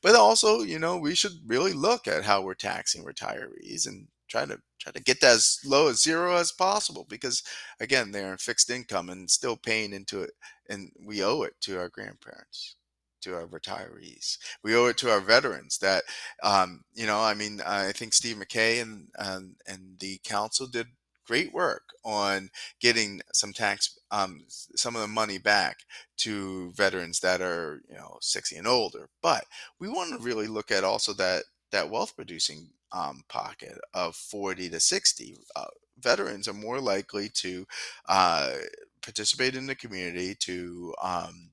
but 0.03 0.15
also 0.15 0.61
you 0.63 0.79
know 0.79 0.99
we 0.99 1.15
should 1.15 1.33
really 1.47 1.73
look 1.73 2.07
at 2.07 2.25
how 2.25 2.43
we're 2.43 2.55
taxing 2.55 3.05
retirees 3.05 3.87
and 3.87 4.09
try 4.33 4.47
to 4.47 4.59
try 4.81 4.91
to 4.93 5.03
get 5.03 5.21
that 5.21 5.35
as 5.35 5.59
low 5.65 5.89
as 5.89 6.03
zero 6.03 6.37
as 6.37 6.51
possible 6.51 7.07
because 7.09 7.43
again 7.81 8.11
they're 8.11 8.33
in 8.33 8.39
fixed 8.39 8.71
income 8.71 9.11
and 9.11 9.31
still 9.31 9.57
paying 9.57 9.93
into 9.93 10.23
it 10.23 10.33
and 10.71 10.91
we 11.05 11.23
owe 11.23 11.43
it 11.43 11.55
to 11.61 11.79
our 11.79 11.89
grandparents 11.89 12.77
to 13.21 13.37
our 13.37 13.47
retirees. 13.47 14.37
We 14.65 14.75
owe 14.75 14.87
it 14.87 14.97
to 14.97 15.11
our 15.13 15.21
veterans 15.21 15.79
that 15.79 16.03
um, 16.43 16.83
you 16.95 17.07
know 17.07 17.21
i 17.21 17.35
mean 17.35 17.61
i 17.67 17.93
think 17.93 18.15
steve 18.15 18.37
mckay 18.37 18.83
and 18.83 19.09
and, 19.17 19.55
and 19.69 19.99
the 20.01 20.19
council 20.25 20.67
did 20.67 20.89
great 21.27 21.53
work 21.53 21.85
on 22.05 22.51
getting 22.81 23.21
some 23.33 23.53
tax 23.53 23.99
um, 24.11 24.45
some 24.49 24.95
of 24.95 25.03
the 25.03 25.09
money 25.09 25.39
back 25.39 25.79
to 26.19 26.73
veterans 26.73 27.21
that 27.21 27.41
are 27.41 27.81
you 27.89 27.97
know 27.97 28.19
60 28.21 28.57
and 28.57 28.67
older. 28.67 29.09
But 29.23 29.45
we 29.81 29.89
want 29.89 30.11
to 30.13 30.25
really 30.25 30.47
look 30.47 30.71
at 30.71 30.85
also 30.85 31.13
that 31.15 31.45
that 31.73 31.91
wealth 31.91 32.15
producing 32.17 32.69
um, 32.93 33.23
pocket 33.29 33.79
of 33.95 34.15
40 34.15 34.69
to 34.71 34.81
60. 34.81 35.37
Uh, 35.57 35.67
veterans 35.99 36.49
are 36.49 36.55
more 36.55 36.81
likely 36.81 37.29
to 37.35 37.67
uh, 38.09 38.55
participate 39.03 39.55
in 39.55 39.67
the 39.67 39.75
community, 39.75 40.35
to 40.41 40.95
um, 41.03 41.51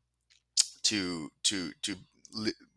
to 0.84 1.30
to 1.44 1.72
to 1.82 1.96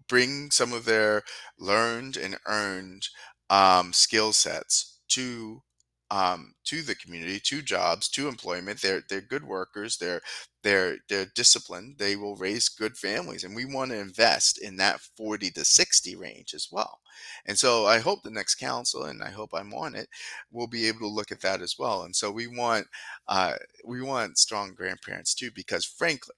bring 0.09 0.51
some 0.51 0.73
of 0.73 0.85
their 0.85 1.23
learned 1.59 2.17
and 2.17 2.37
earned 2.47 3.09
um, 3.51 3.93
skill 3.93 4.33
sets 4.33 4.99
to 5.09 5.63
um, 6.12 6.53
to 6.64 6.83
the 6.83 6.94
community, 6.94 7.40
to 7.40 7.62
jobs, 7.62 8.09
to 8.11 8.29
employment. 8.29 8.83
They're 8.83 9.03
they're 9.09 9.22
good 9.22 9.44
workers. 9.44 9.96
They're 9.96 10.20
they're 10.62 10.98
they're 11.09 11.27
disciplined. 11.35 11.96
They 11.98 12.16
will 12.16 12.37
raise 12.37 12.68
good 12.68 12.98
families, 12.98 13.44
and 13.44 13.57
we 13.57 13.64
want 13.64 13.92
to 13.92 13.98
invest 13.98 14.59
in 14.61 14.77
that 14.77 15.01
forty 15.16 15.51
to 15.53 15.64
sixty 15.64 16.14
range 16.14 16.53
as 16.55 16.68
well. 16.70 17.01
And 17.46 17.59
so 17.59 17.87
I 17.87 17.98
hope 17.98 18.22
the 18.22 18.31
next 18.31 18.57
council, 18.57 19.05
and 19.05 19.22
I 19.22 19.31
hope 19.31 19.51
I'm 19.55 19.72
on 19.72 19.94
it, 19.94 20.09
will 20.51 20.66
be 20.68 20.87
able 20.87 21.01
to 21.01 21.09
look 21.09 21.33
at 21.33 21.40
that 21.40 21.62
as 21.62 21.77
well. 21.79 22.03
And 22.03 22.14
so 22.14 22.31
we 22.31 22.46
want 22.46 22.87
uh, 23.27 23.55
we 23.87 24.03
want 24.03 24.37
strong 24.38 24.75
grandparents 24.75 25.35
too, 25.35 25.51
because 25.55 25.87
frankly, 25.87 26.35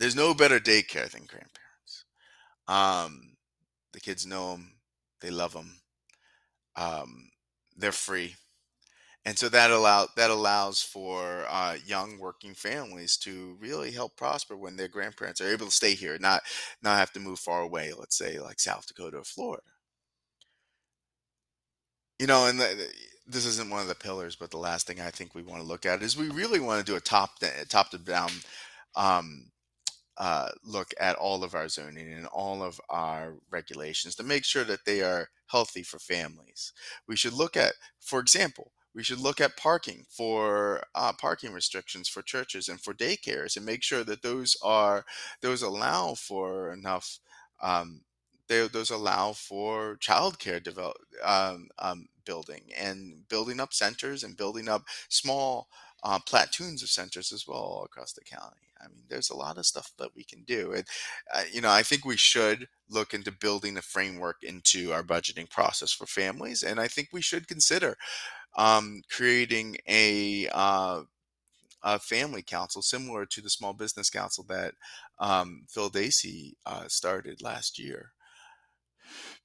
there's 0.00 0.16
no 0.16 0.34
better 0.34 0.58
daycare 0.58 1.10
than 1.10 1.26
grandparents. 1.26 2.04
Um, 2.66 3.36
the 3.92 4.00
kids 4.00 4.26
know 4.26 4.52
them, 4.52 4.72
they 5.20 5.30
love 5.30 5.52
them. 5.52 5.80
Um, 6.76 7.30
they're 7.76 7.92
free. 7.92 8.36
And 9.24 9.36
so 9.36 9.48
that 9.48 9.70
allow 9.72 10.06
that 10.16 10.30
allows 10.30 10.82
for 10.82 11.46
uh, 11.48 11.76
young 11.84 12.18
working 12.18 12.54
families 12.54 13.16
to 13.18 13.56
really 13.60 13.90
help 13.90 14.16
prosper 14.16 14.56
when 14.56 14.76
their 14.76 14.88
grandparents 14.88 15.40
are 15.40 15.50
able 15.52 15.66
to 15.66 15.72
stay 15.72 15.94
here 15.94 16.16
not 16.20 16.42
not 16.80 16.98
have 16.98 17.12
to 17.12 17.20
move 17.20 17.40
far 17.40 17.62
away 17.62 17.92
let's 17.98 18.16
say 18.16 18.38
like 18.38 18.60
south 18.60 18.86
dakota 18.86 19.18
or 19.18 19.24
florida. 19.24 19.62
You 22.18 22.26
know 22.26 22.46
and 22.46 22.58
the, 22.58 22.88
this 23.26 23.44
isn't 23.44 23.70
one 23.70 23.82
of 23.82 23.88
the 23.88 23.94
pillars 23.94 24.36
but 24.36 24.50
the 24.50 24.58
last 24.58 24.86
thing 24.86 25.00
i 25.00 25.10
think 25.10 25.34
we 25.34 25.42
want 25.42 25.60
to 25.60 25.66
look 25.68 25.84
at 25.84 26.02
is 26.02 26.16
we 26.16 26.28
really 26.30 26.60
want 26.60 26.84
to 26.84 26.90
do 26.92 26.96
a 26.96 27.00
top 27.00 27.30
top 27.68 27.90
to 27.90 27.98
down 27.98 28.30
um, 28.94 29.50
uh, 30.18 30.48
look 30.64 30.92
at 30.98 31.16
all 31.16 31.44
of 31.44 31.54
our 31.54 31.68
zoning 31.68 32.12
and 32.12 32.26
all 32.26 32.62
of 32.62 32.80
our 32.88 33.34
regulations 33.50 34.14
to 34.16 34.22
make 34.22 34.44
sure 34.44 34.64
that 34.64 34.84
they 34.84 35.02
are 35.02 35.28
healthy 35.46 35.82
for 35.82 35.98
families. 35.98 36.72
We 37.06 37.16
should 37.16 37.34
look 37.34 37.56
at, 37.56 37.74
for 38.00 38.20
example, 38.20 38.72
we 38.94 39.02
should 39.02 39.20
look 39.20 39.42
at 39.42 39.58
parking 39.58 40.06
for 40.08 40.82
uh, 40.94 41.12
parking 41.20 41.52
restrictions 41.52 42.08
for 42.08 42.22
churches 42.22 42.68
and 42.68 42.80
for 42.80 42.94
daycares 42.94 43.56
and 43.56 43.66
make 43.66 43.82
sure 43.82 44.04
that 44.04 44.22
those 44.22 44.56
are 44.62 45.04
those 45.42 45.60
allow 45.60 46.14
for 46.14 46.72
enough 46.72 47.18
um, 47.62 48.00
they, 48.48 48.66
those 48.68 48.90
allow 48.90 49.32
for 49.32 49.96
childcare 49.96 50.62
develop 50.62 50.96
um, 51.22 51.68
um, 51.78 52.06
building 52.24 52.62
and 52.78 53.28
building 53.28 53.60
up 53.60 53.74
centers 53.74 54.24
and 54.24 54.36
building 54.36 54.68
up 54.68 54.84
small 55.08 55.68
uh, 56.06 56.20
platoons 56.20 56.84
of 56.84 56.88
centers 56.88 57.32
as 57.32 57.48
well 57.48 57.58
all 57.58 57.84
across 57.84 58.12
the 58.12 58.22
county. 58.22 58.70
I 58.80 58.86
mean, 58.86 59.02
there's 59.08 59.30
a 59.30 59.36
lot 59.36 59.58
of 59.58 59.66
stuff 59.66 59.90
that 59.98 60.14
we 60.14 60.22
can 60.22 60.44
do, 60.44 60.72
and 60.72 60.84
uh, 61.34 61.42
you 61.52 61.60
know, 61.60 61.70
I 61.70 61.82
think 61.82 62.04
we 62.04 62.16
should 62.16 62.68
look 62.88 63.12
into 63.12 63.32
building 63.32 63.76
a 63.76 63.82
framework 63.82 64.36
into 64.44 64.92
our 64.92 65.02
budgeting 65.02 65.50
process 65.50 65.90
for 65.90 66.06
families, 66.06 66.62
and 66.62 66.78
I 66.78 66.86
think 66.86 67.08
we 67.12 67.22
should 67.22 67.48
consider 67.48 67.96
um, 68.56 69.02
creating 69.10 69.78
a 69.88 70.48
uh, 70.52 71.02
a 71.82 71.98
family 71.98 72.42
council 72.42 72.82
similar 72.82 73.26
to 73.26 73.40
the 73.40 73.50
small 73.50 73.72
business 73.72 74.08
council 74.08 74.44
that 74.48 74.74
um, 75.18 75.64
Phil 75.68 75.88
Dacey 75.88 76.56
uh, 76.66 76.86
started 76.86 77.42
last 77.42 77.80
year 77.80 78.12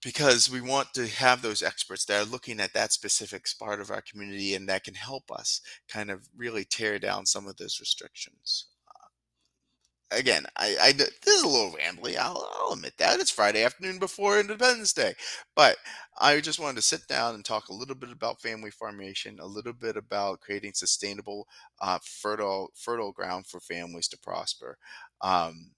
because 0.04 0.50
we 0.50 0.62
want 0.62 0.94
to 0.94 1.08
have 1.08 1.42
those 1.42 1.62
experts 1.62 2.06
that 2.06 2.22
are 2.22 2.30
looking 2.30 2.60
at 2.60 2.74
that 2.74 2.92
specific 2.92 3.46
part 3.60 3.80
of 3.80 3.92
our 3.92 4.02
community 4.02 4.56
and 4.56 4.68
that 4.68 4.84
can 4.84 4.96
help 4.96 5.32
us 5.32 5.62
kind 5.88 6.10
of 6.10 6.28
really 6.36 6.64
tear 6.64 7.00
down 7.00 7.26
some 7.26 7.48
of 7.48 7.58
those 7.58 7.80
restrictions. 7.80 8.68
Uh, 8.88 10.18
again, 10.18 10.46
I, 10.58 10.76
I 10.82 10.92
this 10.94 11.12
is 11.28 11.44
a 11.44 11.48
little 11.48 11.74
rambly. 11.74 12.18
I'll, 12.18 12.50
I'll 12.60 12.74
admit 12.74 12.94
that 12.98 13.20
it's 13.20 13.32
Friday 13.32 13.64
afternoon 13.64 14.00
before 14.00 14.40
Independence 14.40 14.94
Day, 14.94 15.14
but 15.56 15.78
I 16.20 16.40
just 16.42 16.60
wanted 16.60 16.78
to 16.78 16.82
sit 16.82 17.08
down 17.08 17.36
and 17.36 17.46
talk 17.46 17.70
a 17.70 17.74
little 17.74 17.96
bit 17.96 18.12
about 18.12 18.42
family 18.42 18.72
formation, 18.72 19.40
a 19.40 19.46
little 19.46 19.74
bit 19.74 19.98
about 19.98 20.42
creating 20.42 20.74
sustainable, 20.74 21.48
uh, 21.80 22.00
fertile, 22.04 22.72
fertile 22.76 23.12
ground 23.12 23.48
for 23.48 23.60
families 23.60 24.08
to 24.10 24.18
prosper, 24.18 24.78
um, 25.22 25.72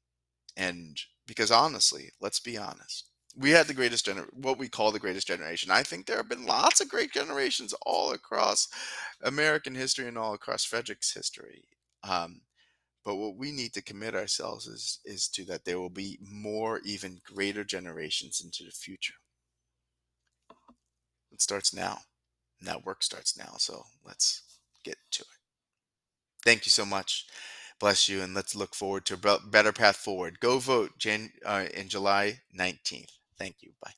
and 0.58 0.98
because 1.28 1.52
honestly, 1.52 2.12
let's 2.22 2.39
be 2.39 2.58
honest 2.58 3.10
we 3.36 3.50
had 3.52 3.67
the 3.67 3.74
greatest 3.74 4.06
gener 4.06 4.28
what 4.34 4.58
we 4.58 4.69
call 4.69 4.91
the 4.91 5.00
greatest 5.00 5.28
generation. 5.28 5.72
I 5.72 5.84
think 5.84 6.06
there 6.06 6.17
have 6.17 6.30
been 6.30 6.46
lots 6.46 6.82
of 6.82 6.89
great 6.89 7.12
generations 7.12 7.74
all 7.86 8.12
across 8.12 8.67
American 9.22 9.76
history 9.76 10.08
and 10.08 10.17
all 10.17 10.34
across 10.34 10.63
Frederick's 10.63 11.13
history. 11.13 11.63
Um, 12.04 12.41
but 13.04 13.15
what 13.15 13.36
we 13.36 13.52
need 13.52 13.74
to 13.74 13.82
commit 13.82 14.15
ourselves 14.15 14.67
is 14.67 15.00
is 15.06 15.28
to 15.30 15.46
that 15.46 15.65
there 15.65 15.80
will 15.80 15.89
be 15.89 16.19
more, 16.22 16.80
even 16.86 17.22
greater 17.26 17.63
generations 17.63 18.41
into 18.43 18.63
the 18.63 18.72
future. 18.72 19.15
It 21.32 21.41
starts 21.41 21.74
now. 21.74 22.00
And 22.60 22.69
that 22.69 22.86
work 22.86 23.04
starts 23.04 23.38
now. 23.38 23.56
So 23.58 23.84
let's 24.06 24.43
get 24.84 24.98
to 25.12 25.24
it. 25.24 25.28
Thank 26.43 26.65
you 26.65 26.69
so 26.69 26.86
much 26.86 27.26
bless 27.80 28.08
you 28.08 28.22
and 28.22 28.34
let's 28.34 28.56
look 28.56 28.74
forward 28.74 29.06
to 29.06 29.13
a 29.15 29.39
better 29.50 29.74
path 29.74 29.98
forward 29.98 30.39
go 30.39 30.58
vote 30.58 30.91
Jan- 30.98 31.34
uh, 31.46 31.65
in 31.74 31.89
july 31.89 32.39
19th 32.58 33.17
Thank 33.43 33.58
you. 33.60 33.73
Bye. 33.84 33.91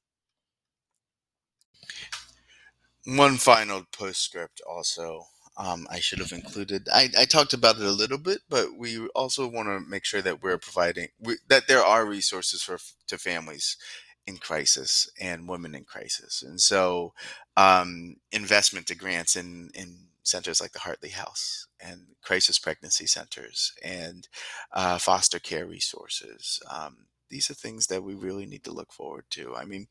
One 3.05 3.37
final 3.37 3.83
postscript 3.95 4.59
also. 4.67 5.27
Um, 5.55 5.85
I 5.91 5.99
should 5.99 6.17
have 6.17 6.31
included. 6.31 6.89
I, 6.91 7.09
I 7.15 7.25
talked 7.25 7.53
about 7.53 7.75
it 7.75 7.83
a 7.83 7.91
little 7.91 8.17
bit, 8.17 8.39
but 8.49 8.69
we 8.75 9.05
also 9.09 9.47
want 9.47 9.67
to 9.67 9.79
make 9.87 10.03
sure 10.03 10.23
that 10.23 10.41
we're 10.41 10.57
providing 10.57 11.09
we, 11.19 11.35
that 11.47 11.67
there 11.67 11.83
are 11.83 12.07
resources 12.07 12.63
for 12.63 12.79
to 13.07 13.19
families 13.19 13.77
in 14.25 14.37
crisis 14.37 15.07
and 15.21 15.47
women 15.47 15.75
in 15.75 15.83
crisis, 15.85 16.41
and 16.41 16.59
so 16.59 17.13
um, 17.55 18.15
investment 18.31 18.87
to 18.87 18.95
grants 18.95 19.35
in 19.35 19.69
in 19.75 20.07
centers 20.23 20.59
like 20.59 20.71
the 20.71 20.79
Heartly 20.79 21.09
House 21.09 21.67
and 21.79 22.01
crisis 22.23 22.57
pregnancy 22.57 23.05
centers 23.05 23.71
and 23.83 24.27
uh, 24.73 24.97
foster 24.97 25.37
care 25.37 25.67
resources. 25.67 26.59
Um, 26.69 27.05
these 27.29 27.49
are 27.49 27.55
things 27.55 27.87
that 27.87 28.03
we 28.03 28.15
really 28.15 28.45
need 28.45 28.63
to 28.63 28.71
look 28.71 28.91
forward 28.91 29.25
to. 29.31 29.55
I 29.55 29.65
mean, 29.65 29.87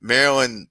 Maryland, 0.00 0.68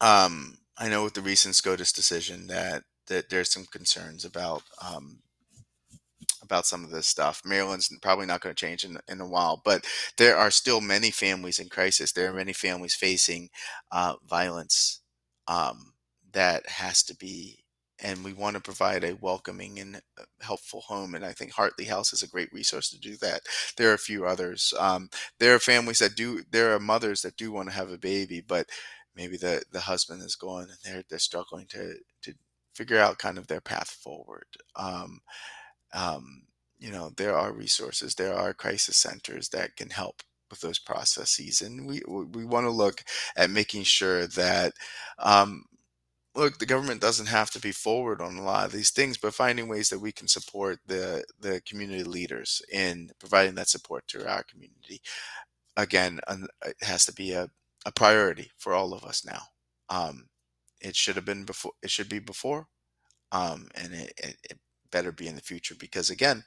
um, 0.00 0.58
I 0.76 0.88
know 0.88 1.04
with 1.04 1.14
the 1.14 1.20
recent 1.20 1.54
SCOTUS 1.54 1.92
decision 1.92 2.46
that 2.48 2.84
that 3.06 3.28
there's 3.28 3.52
some 3.52 3.66
concerns 3.66 4.24
about 4.24 4.62
um, 4.82 5.20
about 6.42 6.66
some 6.66 6.84
of 6.84 6.90
this 6.90 7.06
stuff. 7.06 7.42
Maryland's 7.44 7.90
probably 8.02 8.26
not 8.26 8.40
going 8.40 8.54
to 8.54 8.66
change 8.66 8.84
in, 8.84 8.98
in 9.08 9.20
a 9.20 9.26
while, 9.26 9.60
but 9.64 9.84
there 10.18 10.36
are 10.36 10.50
still 10.50 10.80
many 10.80 11.10
families 11.10 11.58
in 11.58 11.68
crisis. 11.68 12.12
There 12.12 12.30
are 12.30 12.34
many 12.34 12.52
families 12.52 12.94
facing 12.94 13.50
uh, 13.90 14.14
violence 14.26 15.00
um, 15.48 15.94
that 16.32 16.68
has 16.68 17.02
to 17.04 17.16
be 17.16 17.63
and 18.00 18.24
we 18.24 18.32
want 18.32 18.56
to 18.56 18.62
provide 18.62 19.04
a 19.04 19.16
welcoming 19.20 19.78
and 19.78 19.96
uh, 20.18 20.24
helpful 20.40 20.80
home. 20.82 21.14
And 21.14 21.24
I 21.24 21.32
think 21.32 21.52
Heartly 21.52 21.84
House 21.84 22.12
is 22.12 22.22
a 22.22 22.28
great 22.28 22.52
resource 22.52 22.90
to 22.90 22.98
do 22.98 23.16
that. 23.18 23.42
There 23.76 23.90
are 23.90 23.94
a 23.94 23.98
few 23.98 24.26
others. 24.26 24.74
Um, 24.78 25.08
there 25.38 25.54
are 25.54 25.58
families 25.60 26.00
that 26.00 26.16
do. 26.16 26.42
There 26.50 26.74
are 26.74 26.80
mothers 26.80 27.22
that 27.22 27.36
do 27.36 27.52
want 27.52 27.68
to 27.68 27.74
have 27.74 27.90
a 27.90 27.98
baby, 27.98 28.40
but 28.40 28.68
maybe 29.16 29.36
the 29.36 29.62
the 29.72 29.80
husband 29.80 30.22
is 30.22 30.34
gone 30.36 30.64
and 30.64 30.78
they're 30.84 31.04
they're 31.08 31.18
struggling 31.18 31.66
to 31.68 31.94
to 32.22 32.34
figure 32.74 32.98
out 32.98 33.18
kind 33.18 33.38
of 33.38 33.46
their 33.46 33.60
path 33.60 33.90
forward. 33.90 34.46
Um, 34.76 35.20
um, 35.92 36.44
you 36.78 36.90
know, 36.90 37.10
there 37.16 37.36
are 37.36 37.52
resources. 37.52 38.14
There 38.14 38.34
are 38.34 38.52
crisis 38.54 38.96
centers 38.96 39.48
that 39.50 39.76
can 39.76 39.90
help 39.90 40.22
with 40.50 40.60
those 40.60 40.78
processes, 40.78 41.62
and 41.62 41.86
we 41.86 42.02
we 42.06 42.44
want 42.44 42.66
to 42.66 42.70
look 42.70 43.04
at 43.36 43.50
making 43.50 43.84
sure 43.84 44.26
that 44.26 44.74
um, 45.18 45.64
look, 46.34 46.58
the 46.58 46.66
government 46.66 47.00
doesn't 47.00 47.26
have 47.26 47.50
to 47.52 47.60
be 47.60 47.72
forward 47.72 48.20
on 48.20 48.36
a 48.36 48.42
lot 48.42 48.66
of 48.66 48.72
these 48.72 48.90
things, 48.90 49.16
but 49.16 49.34
finding 49.34 49.68
ways 49.68 49.88
that 49.90 50.00
we 50.00 50.12
can 50.12 50.28
support 50.28 50.78
the 50.86 51.24
the 51.40 51.60
community 51.66 52.04
leaders 52.04 52.62
in 52.72 53.10
providing 53.18 53.54
that 53.56 53.68
support 53.68 54.06
to 54.08 54.28
our 54.28 54.42
community. 54.44 55.00
Again, 55.76 56.20
it 56.64 56.76
has 56.82 57.04
to 57.06 57.12
be 57.12 57.32
a, 57.32 57.48
a 57.86 57.92
priority 57.92 58.50
for 58.58 58.74
all 58.74 58.92
of 58.94 59.04
us 59.04 59.24
now. 59.24 59.42
Um, 59.90 60.28
it 60.80 60.96
should 60.96 61.16
have 61.16 61.24
been 61.24 61.44
before. 61.44 61.72
It 61.82 61.90
should 61.90 62.08
be 62.08 62.18
before, 62.20 62.68
um, 63.32 63.68
and 63.74 63.94
it, 63.94 64.12
it, 64.18 64.36
it 64.50 64.58
better 64.90 65.12
be 65.12 65.28
in 65.28 65.34
the 65.34 65.40
future 65.42 65.74
because 65.78 66.10
again, 66.10 66.44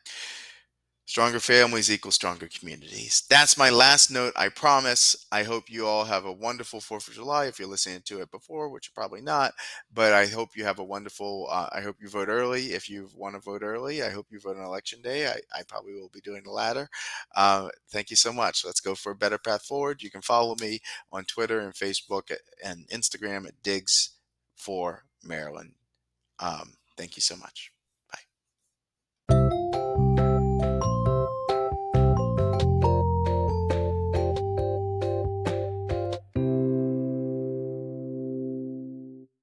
Stronger 1.07 1.39
families 1.39 1.89
equal 1.89 2.11
stronger 2.11 2.49
communities. 2.49 3.23
That's 3.29 3.57
my 3.57 3.69
last 3.69 4.11
note. 4.11 4.33
I 4.35 4.49
promise. 4.49 5.15
I 5.31 5.43
hope 5.43 5.69
you 5.69 5.87
all 5.87 6.03
have 6.03 6.25
a 6.25 6.33
wonderful 6.33 6.81
4th 6.81 7.07
of 7.07 7.13
July 7.13 7.45
if 7.45 7.57
you're 7.57 7.69
listening 7.69 8.01
to 8.07 8.19
it 8.19 8.29
before, 8.29 8.67
which 8.67 8.89
you're 8.89 9.01
probably 9.01 9.21
not. 9.21 9.53
But 9.93 10.11
I 10.11 10.25
hope 10.25 10.57
you 10.57 10.65
have 10.65 10.79
a 10.79 10.83
wonderful, 10.83 11.47
uh, 11.49 11.69
I 11.71 11.79
hope 11.79 11.95
you 12.01 12.09
vote 12.09 12.27
early. 12.27 12.73
If 12.73 12.89
you 12.89 13.09
want 13.15 13.35
to 13.35 13.39
vote 13.39 13.63
early, 13.63 14.03
I 14.03 14.09
hope 14.09 14.27
you 14.31 14.39
vote 14.41 14.57
on 14.57 14.65
election 14.65 15.01
day. 15.01 15.27
I, 15.27 15.39
I 15.57 15.63
probably 15.65 15.93
will 15.93 16.09
be 16.09 16.19
doing 16.19 16.43
the 16.43 16.51
latter. 16.51 16.89
Uh, 17.33 17.69
thank 17.89 18.09
you 18.09 18.17
so 18.17 18.33
much. 18.33 18.65
Let's 18.65 18.81
go 18.81 18.93
for 18.93 19.13
a 19.13 19.15
better 19.15 19.37
path 19.37 19.63
forward. 19.63 20.03
You 20.03 20.11
can 20.11 20.21
follow 20.21 20.57
me 20.59 20.81
on 21.13 21.23
Twitter 21.23 21.61
and 21.61 21.73
Facebook 21.73 22.33
and 22.61 22.85
Instagram 22.89 23.47
at 23.47 23.63
Diggs 23.63 24.09
for 24.57 25.05
Maryland. 25.23 25.71
Um, 26.39 26.73
thank 26.97 27.15
you 27.15 27.21
so 27.21 27.37
much. 27.37 27.71